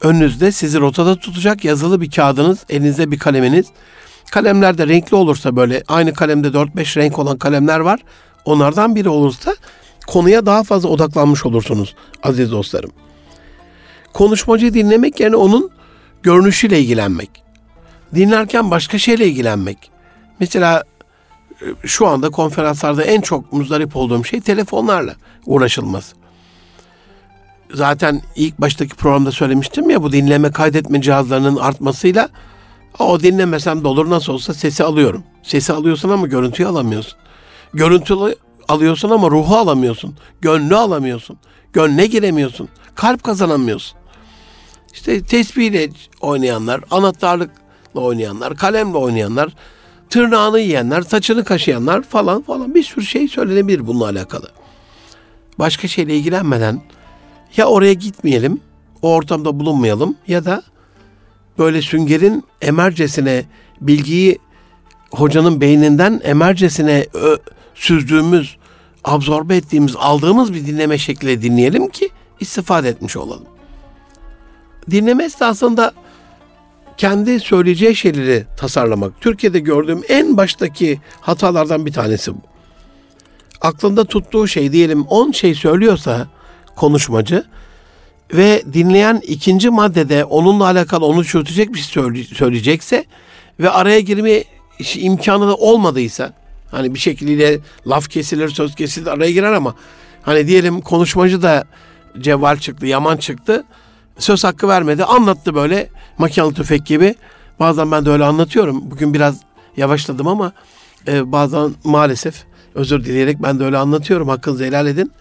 Önünüzde 0.00 0.52
sizi 0.52 0.80
rotada 0.80 1.16
tutacak 1.16 1.64
yazılı 1.64 2.00
bir 2.00 2.10
kağıdınız, 2.10 2.58
elinizde 2.68 3.10
bir 3.10 3.18
kaleminiz. 3.18 3.66
Kalemler 4.30 4.78
de 4.78 4.88
renkli 4.88 5.14
olursa 5.14 5.56
böyle 5.56 5.82
aynı 5.88 6.14
kalemde 6.14 6.48
4-5 6.48 6.96
renk 6.96 7.18
olan 7.18 7.38
kalemler 7.38 7.80
var. 7.80 8.00
Onlardan 8.44 8.96
biri 8.96 9.08
olursa 9.08 9.54
konuya 10.06 10.46
daha 10.46 10.62
fazla 10.62 10.88
odaklanmış 10.88 11.46
olursunuz 11.46 11.94
aziz 12.22 12.52
dostlarım. 12.52 12.90
Konuşmacıyı 14.12 14.74
dinlemek 14.74 15.20
yerine 15.20 15.36
onun 15.36 15.70
görünüşüyle 16.22 16.80
ilgilenmek. 16.80 17.42
Dinlerken 18.14 18.70
başka 18.70 18.98
şeyle 18.98 19.26
ilgilenmek. 19.26 19.90
Mesela 20.40 20.82
e, 21.62 21.66
şu 21.84 22.06
anda 22.06 22.30
konferanslarda 22.30 23.04
en 23.04 23.20
çok 23.20 23.52
muzdarip 23.52 23.96
olduğum 23.96 24.24
şey 24.24 24.40
telefonlarla 24.40 25.14
uğraşılması. 25.46 26.16
Zaten 27.74 28.22
ilk 28.36 28.58
baştaki 28.58 28.96
programda 28.96 29.32
söylemiştim 29.32 29.90
ya 29.90 30.02
bu 30.02 30.12
dinleme 30.12 30.50
kaydetme 30.50 31.02
cihazlarının 31.02 31.56
artmasıyla 31.56 32.28
o 32.98 33.20
dinlemesem 33.20 33.84
de 33.84 33.88
olur 33.88 34.10
nasıl 34.10 34.32
olsa 34.32 34.54
sesi 34.54 34.84
alıyorum. 34.84 35.24
Sesi 35.42 35.72
alıyorsun 35.72 36.08
ama 36.08 36.26
görüntüyü 36.26 36.68
alamıyorsun. 36.68 37.18
Görüntülü 37.74 38.36
alıyorsun 38.68 39.10
ama 39.10 39.30
ruhu 39.30 39.56
alamıyorsun. 39.56 40.16
Gönlü 40.40 40.76
alamıyorsun. 40.76 41.38
Gönle 41.72 42.06
giremiyorsun. 42.06 42.68
Kalp 42.94 43.22
kazanamıyorsun. 43.22 43.98
İşte 44.92 45.22
tesbihle 45.22 45.88
oynayanlar, 46.20 46.80
anahtarlıkla 46.90 48.00
oynayanlar, 48.00 48.56
kalemle 48.56 48.98
oynayanlar, 48.98 49.54
tırnağını 50.10 50.60
yiyenler, 50.60 51.02
saçını 51.02 51.44
kaşıyanlar 51.44 52.02
falan 52.02 52.42
falan 52.42 52.74
bir 52.74 52.82
sürü 52.82 53.06
şey 53.06 53.28
söylenebilir 53.28 53.86
bununla 53.86 54.04
alakalı. 54.04 54.50
Başka 55.58 55.88
şeyle 55.88 56.16
ilgilenmeden 56.16 56.82
ya 57.56 57.66
oraya 57.66 57.92
gitmeyelim, 57.92 58.60
o 59.02 59.14
ortamda 59.14 59.60
bulunmayalım 59.60 60.16
ya 60.26 60.44
da 60.44 60.62
böyle 61.58 61.82
süngerin 61.82 62.44
emercesine 62.62 63.44
bilgiyi 63.80 64.38
hocanın 65.10 65.60
beyninden 65.60 66.20
emercesine 66.24 67.06
ö, 67.14 67.36
süzdüğümüz, 67.74 68.56
absorbe 69.04 69.56
ettiğimiz, 69.56 69.96
aldığımız 69.98 70.54
bir 70.54 70.66
dinleme 70.66 70.98
şekliyle 70.98 71.42
dinleyelim 71.42 71.88
ki 71.88 72.08
istifade 72.40 72.88
etmiş 72.88 73.16
olalım. 73.16 73.46
Dinleme 74.90 75.24
esnasında 75.24 75.92
kendi 76.96 77.40
söyleyeceği 77.40 77.96
şeyleri 77.96 78.46
tasarlamak. 78.56 79.20
Türkiye'de 79.20 79.58
gördüğüm 79.58 80.02
en 80.08 80.36
baştaki 80.36 81.00
hatalardan 81.20 81.86
bir 81.86 81.92
tanesi 81.92 82.34
bu. 82.34 82.40
Aklında 83.60 84.04
tuttuğu 84.04 84.48
şey 84.48 84.72
diyelim 84.72 85.02
10 85.02 85.30
şey 85.32 85.54
söylüyorsa 85.54 86.28
konuşmacı 86.76 87.44
ve 88.32 88.62
dinleyen 88.72 89.22
ikinci 89.26 89.70
maddede 89.70 90.24
onunla 90.24 90.64
alakalı 90.64 91.06
onu 91.06 91.24
çürütecek 91.24 91.74
bir 91.74 91.78
şey 91.78 92.24
söyleyecekse 92.24 93.04
ve 93.60 93.70
araya 93.70 94.00
girme 94.00 94.44
imkanı 94.94 95.48
da 95.48 95.54
olmadıysa 95.54 96.32
hani 96.70 96.94
bir 96.94 96.98
şekilde 96.98 97.58
laf 97.86 98.10
kesilir 98.10 98.48
söz 98.48 98.74
kesilir 98.74 99.06
araya 99.06 99.30
girer 99.30 99.52
ama 99.52 99.74
hani 100.22 100.46
diyelim 100.46 100.80
konuşmacı 100.80 101.42
da 101.42 101.64
cevval 102.20 102.56
çıktı 102.56 102.86
yaman 102.86 103.16
çıktı 103.16 103.64
söz 104.18 104.44
hakkı 104.44 104.68
vermedi 104.68 105.04
anlattı 105.04 105.54
böyle 105.54 105.88
makinalı 106.18 106.54
tüfek 106.54 106.86
gibi. 106.86 107.14
Bazen 107.60 107.90
ben 107.90 108.04
de 108.04 108.10
öyle 108.10 108.24
anlatıyorum. 108.24 108.90
Bugün 108.90 109.14
biraz 109.14 109.40
yavaşladım 109.76 110.28
ama 110.28 110.52
e, 111.08 111.32
bazen 111.32 111.74
maalesef 111.84 112.44
özür 112.74 113.04
dileyerek 113.04 113.42
ben 113.42 113.60
de 113.60 113.64
öyle 113.64 113.78
anlatıyorum. 113.78 114.28
Hakkınızı 114.28 114.64
helal 114.64 114.86
edin 114.86 115.12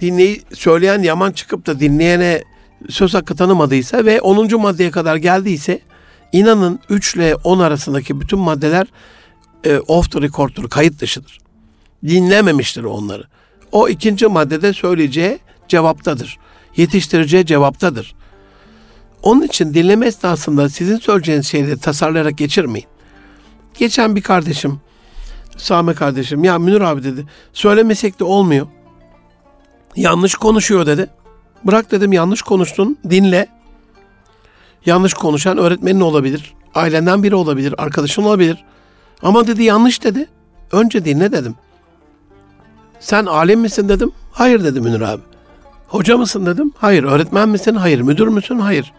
dinleyi 0.00 0.42
söyleyen 0.52 1.02
yaman 1.02 1.32
çıkıp 1.32 1.66
da 1.66 1.80
dinleyene 1.80 2.42
söz 2.88 3.14
hakkı 3.14 3.36
tanımadıysa 3.36 4.04
ve 4.04 4.20
10. 4.20 4.60
maddeye 4.60 4.90
kadar 4.90 5.16
geldiyse 5.16 5.80
inanın 6.32 6.80
3 6.88 7.14
ile 7.14 7.34
10 7.34 7.58
arasındaki 7.58 8.20
bütün 8.20 8.38
maddeler 8.38 8.86
e, 9.64 9.78
off 9.78 10.12
the 10.12 10.20
record'tur, 10.20 10.68
kayıt 10.68 11.00
dışıdır. 11.00 11.38
Dinlememiştir 12.06 12.84
onları. 12.84 13.24
O 13.72 13.88
ikinci 13.88 14.26
maddede 14.26 14.72
söyleyeceği 14.72 15.38
cevaptadır. 15.68 16.38
Yetiştireceği 16.76 17.46
cevaptadır. 17.46 18.14
Onun 19.22 19.42
için 19.42 19.74
dinleme 19.74 20.06
esnasında 20.06 20.68
sizin 20.68 20.96
söyleyeceğiniz 20.96 21.46
şeyleri 21.46 21.78
tasarlayarak 21.78 22.38
geçirmeyin. 22.38 22.86
Geçen 23.78 24.16
bir 24.16 24.22
kardeşim, 24.22 24.80
Sami 25.56 25.94
kardeşim, 25.94 26.44
ya 26.44 26.58
Münir 26.58 26.80
abi 26.80 27.04
dedi, 27.04 27.26
söylemesek 27.52 28.20
de 28.20 28.24
olmuyor. 28.24 28.66
Yanlış 29.96 30.34
konuşuyor 30.34 30.86
dedi. 30.86 31.10
Bırak 31.64 31.90
dedim 31.90 32.12
yanlış 32.12 32.42
konuştun 32.42 32.98
dinle. 33.10 33.46
Yanlış 34.86 35.14
konuşan 35.14 35.58
öğretmenin 35.58 36.00
olabilir. 36.00 36.54
Ailenden 36.74 37.22
biri 37.22 37.34
olabilir. 37.34 37.74
Arkadaşın 37.78 38.22
olabilir. 38.22 38.64
Ama 39.22 39.46
dedi 39.46 39.62
yanlış 39.62 40.04
dedi. 40.04 40.28
Önce 40.72 41.04
dinle 41.04 41.32
dedim. 41.32 41.54
Sen 43.00 43.26
alim 43.26 43.60
misin 43.60 43.88
dedim. 43.88 44.12
Hayır 44.32 44.64
dedi 44.64 44.80
Münir 44.80 45.00
abi. 45.00 45.22
Hoca 45.88 46.16
mısın 46.16 46.46
dedim. 46.46 46.72
Hayır. 46.76 47.04
Öğretmen 47.04 47.48
misin? 47.48 47.74
Hayır. 47.74 48.00
Müdür 48.00 48.28
müsün? 48.28 48.58
Hayır. 48.58 48.92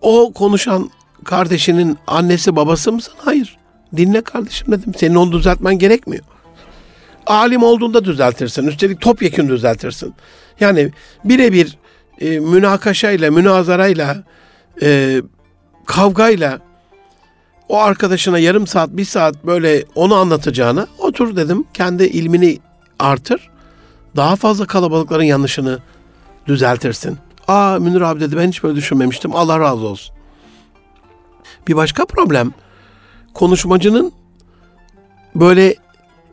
O 0.00 0.32
konuşan 0.32 0.90
kardeşinin 1.24 1.98
annesi 2.06 2.56
babası 2.56 2.92
mısın? 2.92 3.14
Hayır. 3.18 3.58
Dinle 3.96 4.20
kardeşim 4.20 4.72
dedim. 4.72 4.94
Senin 4.94 5.14
onu 5.14 5.32
düzeltmen 5.32 5.78
gerekmiyor 5.78 6.24
alim 7.28 7.62
olduğunda 7.62 8.04
düzeltirsin. 8.04 8.66
Üstelik 8.66 9.00
topyekun 9.00 9.48
düzeltirsin. 9.48 10.14
Yani 10.60 10.92
birebir 11.24 11.78
e, 12.20 12.38
münakaşayla, 12.40 13.30
münazarayla, 13.30 14.24
e, 14.82 15.20
kavgayla 15.86 16.60
o 17.68 17.78
arkadaşına 17.78 18.38
yarım 18.38 18.66
saat, 18.66 18.90
bir 18.90 19.04
saat 19.04 19.46
böyle 19.46 19.84
onu 19.94 20.14
anlatacağına 20.14 20.86
otur 20.98 21.36
dedim. 21.36 21.64
Kendi 21.74 22.04
ilmini 22.04 22.58
artır. 22.98 23.50
Daha 24.16 24.36
fazla 24.36 24.66
kalabalıkların 24.66 25.22
yanlışını 25.22 25.78
düzeltirsin. 26.46 27.18
Aa 27.48 27.78
Münir 27.80 28.00
abi 28.00 28.20
dedi 28.20 28.36
ben 28.36 28.48
hiç 28.48 28.62
böyle 28.62 28.76
düşünmemiştim. 28.76 29.36
Allah 29.36 29.60
razı 29.60 29.86
olsun. 29.86 30.14
Bir 31.68 31.76
başka 31.76 32.06
problem 32.06 32.52
konuşmacının 33.34 34.12
böyle 35.34 35.74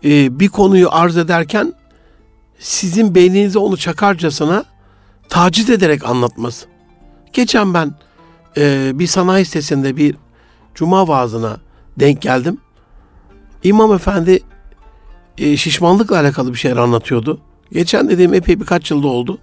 e, 0.06 0.39
bir 0.39 0.49
konuyu 0.49 0.88
arz 0.91 1.18
ederken 1.18 1.74
sizin 2.60 3.16
beyninize 3.16 3.60
onu 3.60 3.78
çakarcasına 3.78 4.66
taciz 5.30 5.70
ederek 5.70 6.06
anlatması. 6.06 6.66
Geçen 7.34 7.74
ben 7.74 7.93
e, 8.58 8.91
bir 8.99 9.08
sanayi 9.08 9.45
sitesinde 9.45 9.97
bir 9.97 10.16
cuma 10.76 11.08
vaazına 11.08 11.58
denk 11.99 12.22
geldim. 12.22 12.58
İmam 13.64 13.93
efendi 13.93 14.39
e, 15.38 15.58
şişmanlıkla 15.58 16.20
alakalı 16.20 16.53
bir 16.53 16.58
şeyler 16.58 16.78
anlatıyordu. 16.78 17.41
Geçen 17.72 18.10
dediğim 18.10 18.34
epey 18.34 18.60
birkaç 18.60 18.91
yılda 18.91 19.08
oldu. 19.08 19.38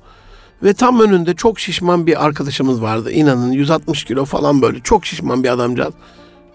Ve 0.63 0.75
tam 0.75 1.01
önünde 1.01 1.35
çok 1.35 1.61
şişman 1.61 2.07
bir 2.07 2.25
arkadaşımız 2.27 2.83
vardı. 2.83 3.11
İnanın 3.13 3.53
160 3.53 4.05
kilo 4.05 4.25
falan 4.25 4.63
böyle 4.63 4.81
çok 4.81 5.07
şişman 5.07 5.45
bir 5.45 5.49
adamcağız. 5.49 5.95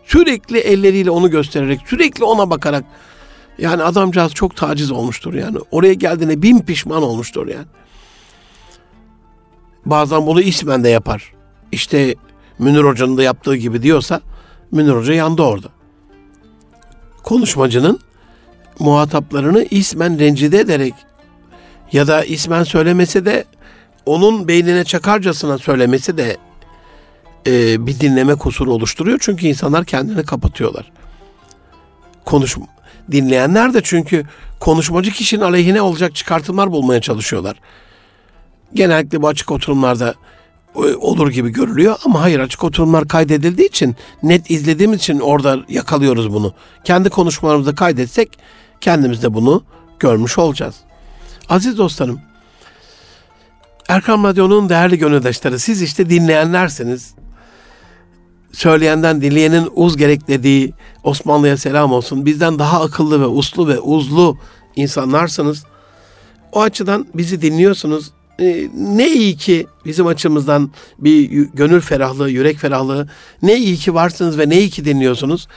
Sürekli 0.05 0.57
elleriyle 0.57 1.11
onu 1.11 1.31
göstererek, 1.31 1.79
sürekli 1.85 2.23
ona 2.23 2.49
bakarak 2.49 2.83
yani 3.59 3.83
adamcağız 3.83 4.33
çok 4.33 4.55
taciz 4.55 4.91
olmuştur 4.91 5.33
yani. 5.33 5.57
Oraya 5.71 5.93
geldiğine 5.93 6.41
bin 6.41 6.59
pişman 6.59 7.03
olmuştur 7.03 7.47
yani. 7.47 7.67
Bazen 9.85 10.27
bunu 10.27 10.41
ismen 10.41 10.83
de 10.83 10.89
yapar. 10.89 11.33
İşte 11.71 12.15
Münir 12.59 12.83
Hoca'nın 12.83 13.17
da 13.17 13.23
yaptığı 13.23 13.55
gibi 13.55 13.81
diyorsa 13.81 14.21
Münir 14.71 14.91
Hoca 14.91 15.13
yandı 15.13 15.41
orada. 15.41 15.67
Konuşmacının 17.23 17.99
muhataplarını 18.79 19.63
ismen 19.63 20.19
rencide 20.19 20.59
ederek 20.59 20.93
ya 21.91 22.07
da 22.07 22.23
ismen 22.23 22.63
söylemesi 22.63 23.25
de 23.25 23.45
onun 24.05 24.47
beynine 24.47 24.83
çakarcasına 24.83 25.57
söylemesi 25.57 26.17
de 26.17 26.37
e, 27.47 27.85
bir 27.87 27.99
dinleme 27.99 28.35
kusuru 28.35 28.73
oluşturuyor. 28.73 29.17
Çünkü 29.21 29.47
insanlar 29.47 29.85
kendini 29.85 30.23
kapatıyorlar. 30.25 30.91
Konuş, 32.25 32.57
Dinleyenler 33.11 33.73
de 33.73 33.81
çünkü 33.83 34.25
konuşmacı 34.59 35.11
kişinin 35.11 35.41
aleyhine 35.41 35.81
olacak 35.81 36.15
çıkartımlar 36.15 36.71
bulmaya 36.71 37.01
çalışıyorlar. 37.01 37.55
Genellikle 38.73 39.21
bu 39.21 39.27
açık 39.27 39.51
oturumlarda 39.51 40.13
e, 40.75 40.79
olur 40.79 41.29
gibi 41.31 41.49
görülüyor 41.49 41.95
ama 42.05 42.21
hayır 42.21 42.39
açık 42.39 42.63
oturumlar 42.63 43.07
kaydedildiği 43.07 43.67
için 43.67 43.95
net 44.23 44.51
izlediğimiz 44.51 44.99
için 44.99 45.19
orada 45.19 45.57
yakalıyoruz 45.69 46.33
bunu. 46.33 46.53
Kendi 46.83 47.09
konuşmalarımızda 47.09 47.75
kaydetsek 47.75 48.39
kendimiz 48.81 49.23
de 49.23 49.33
bunu 49.33 49.63
görmüş 49.99 50.37
olacağız. 50.37 50.75
Aziz 51.49 51.77
dostlarım, 51.77 52.19
Erkam 53.89 54.23
Radyo'nun 54.23 54.69
değerli 54.69 54.97
gönüldaşları 54.97 55.59
siz 55.59 55.81
işte 55.81 56.09
dinleyenlersiniz. 56.09 57.15
Söyleyenden 58.51 59.21
dinleyenin 59.21 59.69
uz 59.75 59.97
gerek 59.97 60.27
dediği 60.27 60.73
Osmanlı'ya 61.03 61.57
selam 61.57 61.91
olsun. 61.91 62.25
Bizden 62.25 62.59
daha 62.59 62.81
akıllı 62.81 63.21
ve 63.21 63.25
uslu 63.25 63.67
ve 63.67 63.79
uzlu 63.79 64.37
insanlarsınız. 64.75 65.63
O 66.51 66.61
açıdan 66.61 67.07
bizi 67.13 67.41
dinliyorsunuz. 67.41 68.11
Ee, 68.39 68.69
ne 68.73 69.11
iyi 69.11 69.37
ki 69.37 69.67
bizim 69.85 70.07
açımızdan 70.07 70.71
bir 70.99 71.29
gönül 71.53 71.81
ferahlığı, 71.81 72.29
yürek 72.29 72.57
ferahlığı. 72.57 73.09
Ne 73.41 73.57
iyi 73.57 73.75
ki 73.75 73.93
varsınız 73.93 74.37
ve 74.37 74.49
ne 74.49 74.59
iyi 74.59 74.69
ki 74.69 74.85
dinliyorsunuz. 74.85 75.47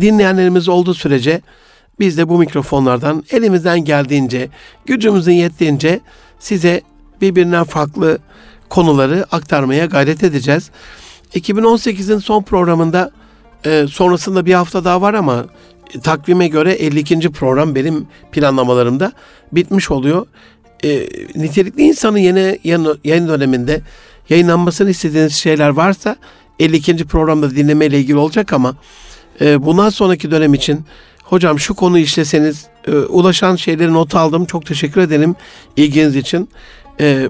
Dinleyenlerimiz 0.00 0.68
olduğu 0.68 0.94
sürece 0.94 1.40
biz 2.00 2.18
de 2.18 2.28
bu 2.28 2.38
mikrofonlardan 2.38 3.24
elimizden 3.30 3.84
geldiğince, 3.84 4.48
gücümüzün 4.86 5.32
yettiğince 5.32 6.00
size 6.38 6.82
birbirinden 7.20 7.64
farklı 7.64 8.18
konuları 8.68 9.26
aktarmaya 9.32 9.86
gayret 9.86 10.24
edeceğiz. 10.24 10.70
2018'in 11.34 12.18
son 12.18 12.42
programında 12.42 13.10
e, 13.66 13.86
sonrasında 13.90 14.46
bir 14.46 14.54
hafta 14.54 14.84
daha 14.84 15.00
var 15.00 15.14
ama 15.14 15.46
e, 15.94 16.00
takvime 16.00 16.48
göre 16.48 16.72
52. 16.72 17.32
program 17.32 17.74
benim 17.74 18.06
planlamalarımda 18.32 19.12
bitmiş 19.52 19.90
oluyor. 19.90 20.26
E, 20.84 21.08
nitelikli 21.34 21.82
insanın 21.82 22.18
yeni 22.18 22.58
yayın, 22.64 23.00
yayın 23.04 23.28
döneminde 23.28 23.80
yayınlanmasını 24.28 24.90
istediğiniz 24.90 25.34
şeyler 25.34 25.68
varsa 25.68 26.16
52. 26.58 27.06
programda 27.06 27.50
dinleme 27.50 27.86
ile 27.86 27.98
ilgili 27.98 28.18
olacak 28.18 28.52
ama 28.52 28.74
e, 29.40 29.62
bundan 29.66 29.88
sonraki 29.88 30.30
dönem 30.30 30.54
için 30.54 30.84
hocam 31.22 31.58
şu 31.58 31.74
konu 31.74 31.98
işleseniz 31.98 32.66
e, 32.86 32.90
ulaşan 32.92 33.56
şeyleri 33.56 33.92
not 33.92 34.14
aldım. 34.14 34.44
Çok 34.44 34.66
teşekkür 34.66 35.00
ederim 35.00 35.34
ilginiz 35.76 36.16
için. 36.16 36.48
E, 37.00 37.28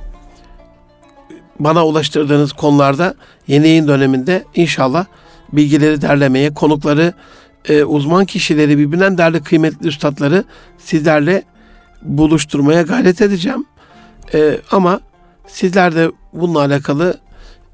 bana 1.60 1.86
ulaştırdığınız 1.86 2.52
konularda 2.52 3.14
yeni 3.52 3.68
yayın 3.68 3.88
döneminde 3.88 4.44
inşallah 4.54 5.04
bilgileri 5.52 6.02
derlemeye, 6.02 6.54
konukları, 6.54 7.12
e, 7.68 7.84
uzman 7.84 8.24
kişileri, 8.24 8.78
birbirinden 8.78 9.18
değerli 9.18 9.42
kıymetli 9.42 9.88
üstadları 9.88 10.44
sizlerle 10.78 11.42
buluşturmaya 12.02 12.82
gayret 12.82 13.20
edeceğim. 13.20 13.64
E, 14.34 14.58
ama 14.70 15.00
sizler 15.46 15.94
de 15.94 16.10
bununla 16.32 16.60
alakalı 16.60 17.20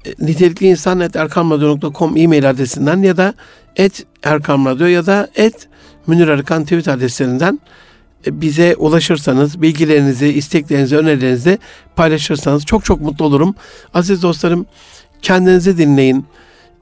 e, 0.05 0.25
nitelikli 0.25 0.67
insan 0.67 0.99
et 0.99 1.15
erkamradyo.com 1.15 2.17
e-mail 2.17 2.49
adresinden 2.49 2.97
ya 2.97 3.17
da 3.17 3.33
et 3.75 4.05
erkamradyo 4.23 4.87
ya 4.87 5.05
da 5.05 5.29
et 5.35 5.67
Münir 6.07 6.27
Arıkan 6.27 6.63
tweet 6.63 6.87
adreslerinden 6.87 7.59
e, 8.27 8.41
bize 8.41 8.75
ulaşırsanız, 8.75 9.61
bilgilerinizi, 9.61 10.27
isteklerinizi, 10.27 10.97
önerilerinizi 10.97 11.59
paylaşırsanız 11.95 12.65
çok 12.65 12.85
çok 12.85 13.01
mutlu 13.01 13.25
olurum. 13.25 13.55
Aziz 13.93 14.23
dostlarım 14.23 14.65
kendinizi 15.21 15.77
dinleyin, 15.77 16.25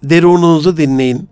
derununuzu 0.03 0.77
dinleyin. 0.77 1.29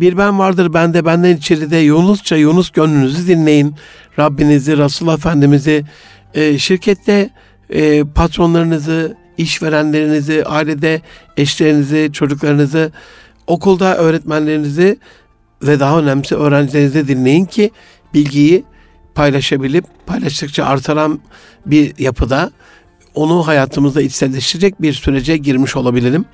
Bir 0.00 0.18
ben 0.18 0.38
vardır 0.38 0.74
bende, 0.74 1.04
benden 1.04 1.36
içeride 1.36 1.76
Yunusça 1.76 2.36
Yunus 2.36 2.70
gönlünüzü 2.70 3.28
dinleyin. 3.28 3.74
Rabbinizi, 4.18 4.78
Resulullah 4.78 5.16
Efendimiz'i, 5.16 5.84
e, 6.34 6.58
şirkette 6.58 7.30
e, 7.70 8.04
patronlarınızı, 8.04 9.16
işverenlerinizi, 9.38 10.44
ailede 10.44 11.00
eşlerinizi, 11.36 12.10
çocuklarınızı, 12.12 12.92
okulda 13.46 13.96
öğretmenlerinizi 13.96 14.98
ve 15.62 15.80
daha 15.80 15.98
önemlisi 15.98 16.36
öğrencilerinizi 16.36 17.08
dinleyin 17.08 17.44
ki 17.44 17.70
bilgiyi 18.14 18.64
paylaşabilip 19.14 19.84
paylaştıkça 20.06 20.64
artaran 20.64 21.20
bir 21.66 21.98
yapıda 21.98 22.50
onu 23.14 23.46
hayatımızda 23.46 24.02
içselleştirecek 24.02 24.82
bir 24.82 24.92
sürece 24.92 25.36
girmiş 25.36 25.76
olabilirim. 25.76 26.24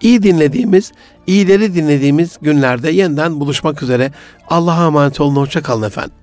İyi 0.00 0.22
dinlediğimiz, 0.22 0.92
iyileri 1.26 1.74
dinlediğimiz 1.74 2.38
günlerde 2.42 2.90
yeniden 2.90 3.40
buluşmak 3.40 3.82
üzere. 3.82 4.12
Allah'a 4.48 4.86
emanet 4.86 5.20
olun. 5.20 5.36
Hoşçakalın 5.36 5.82
efendim. 5.82 6.21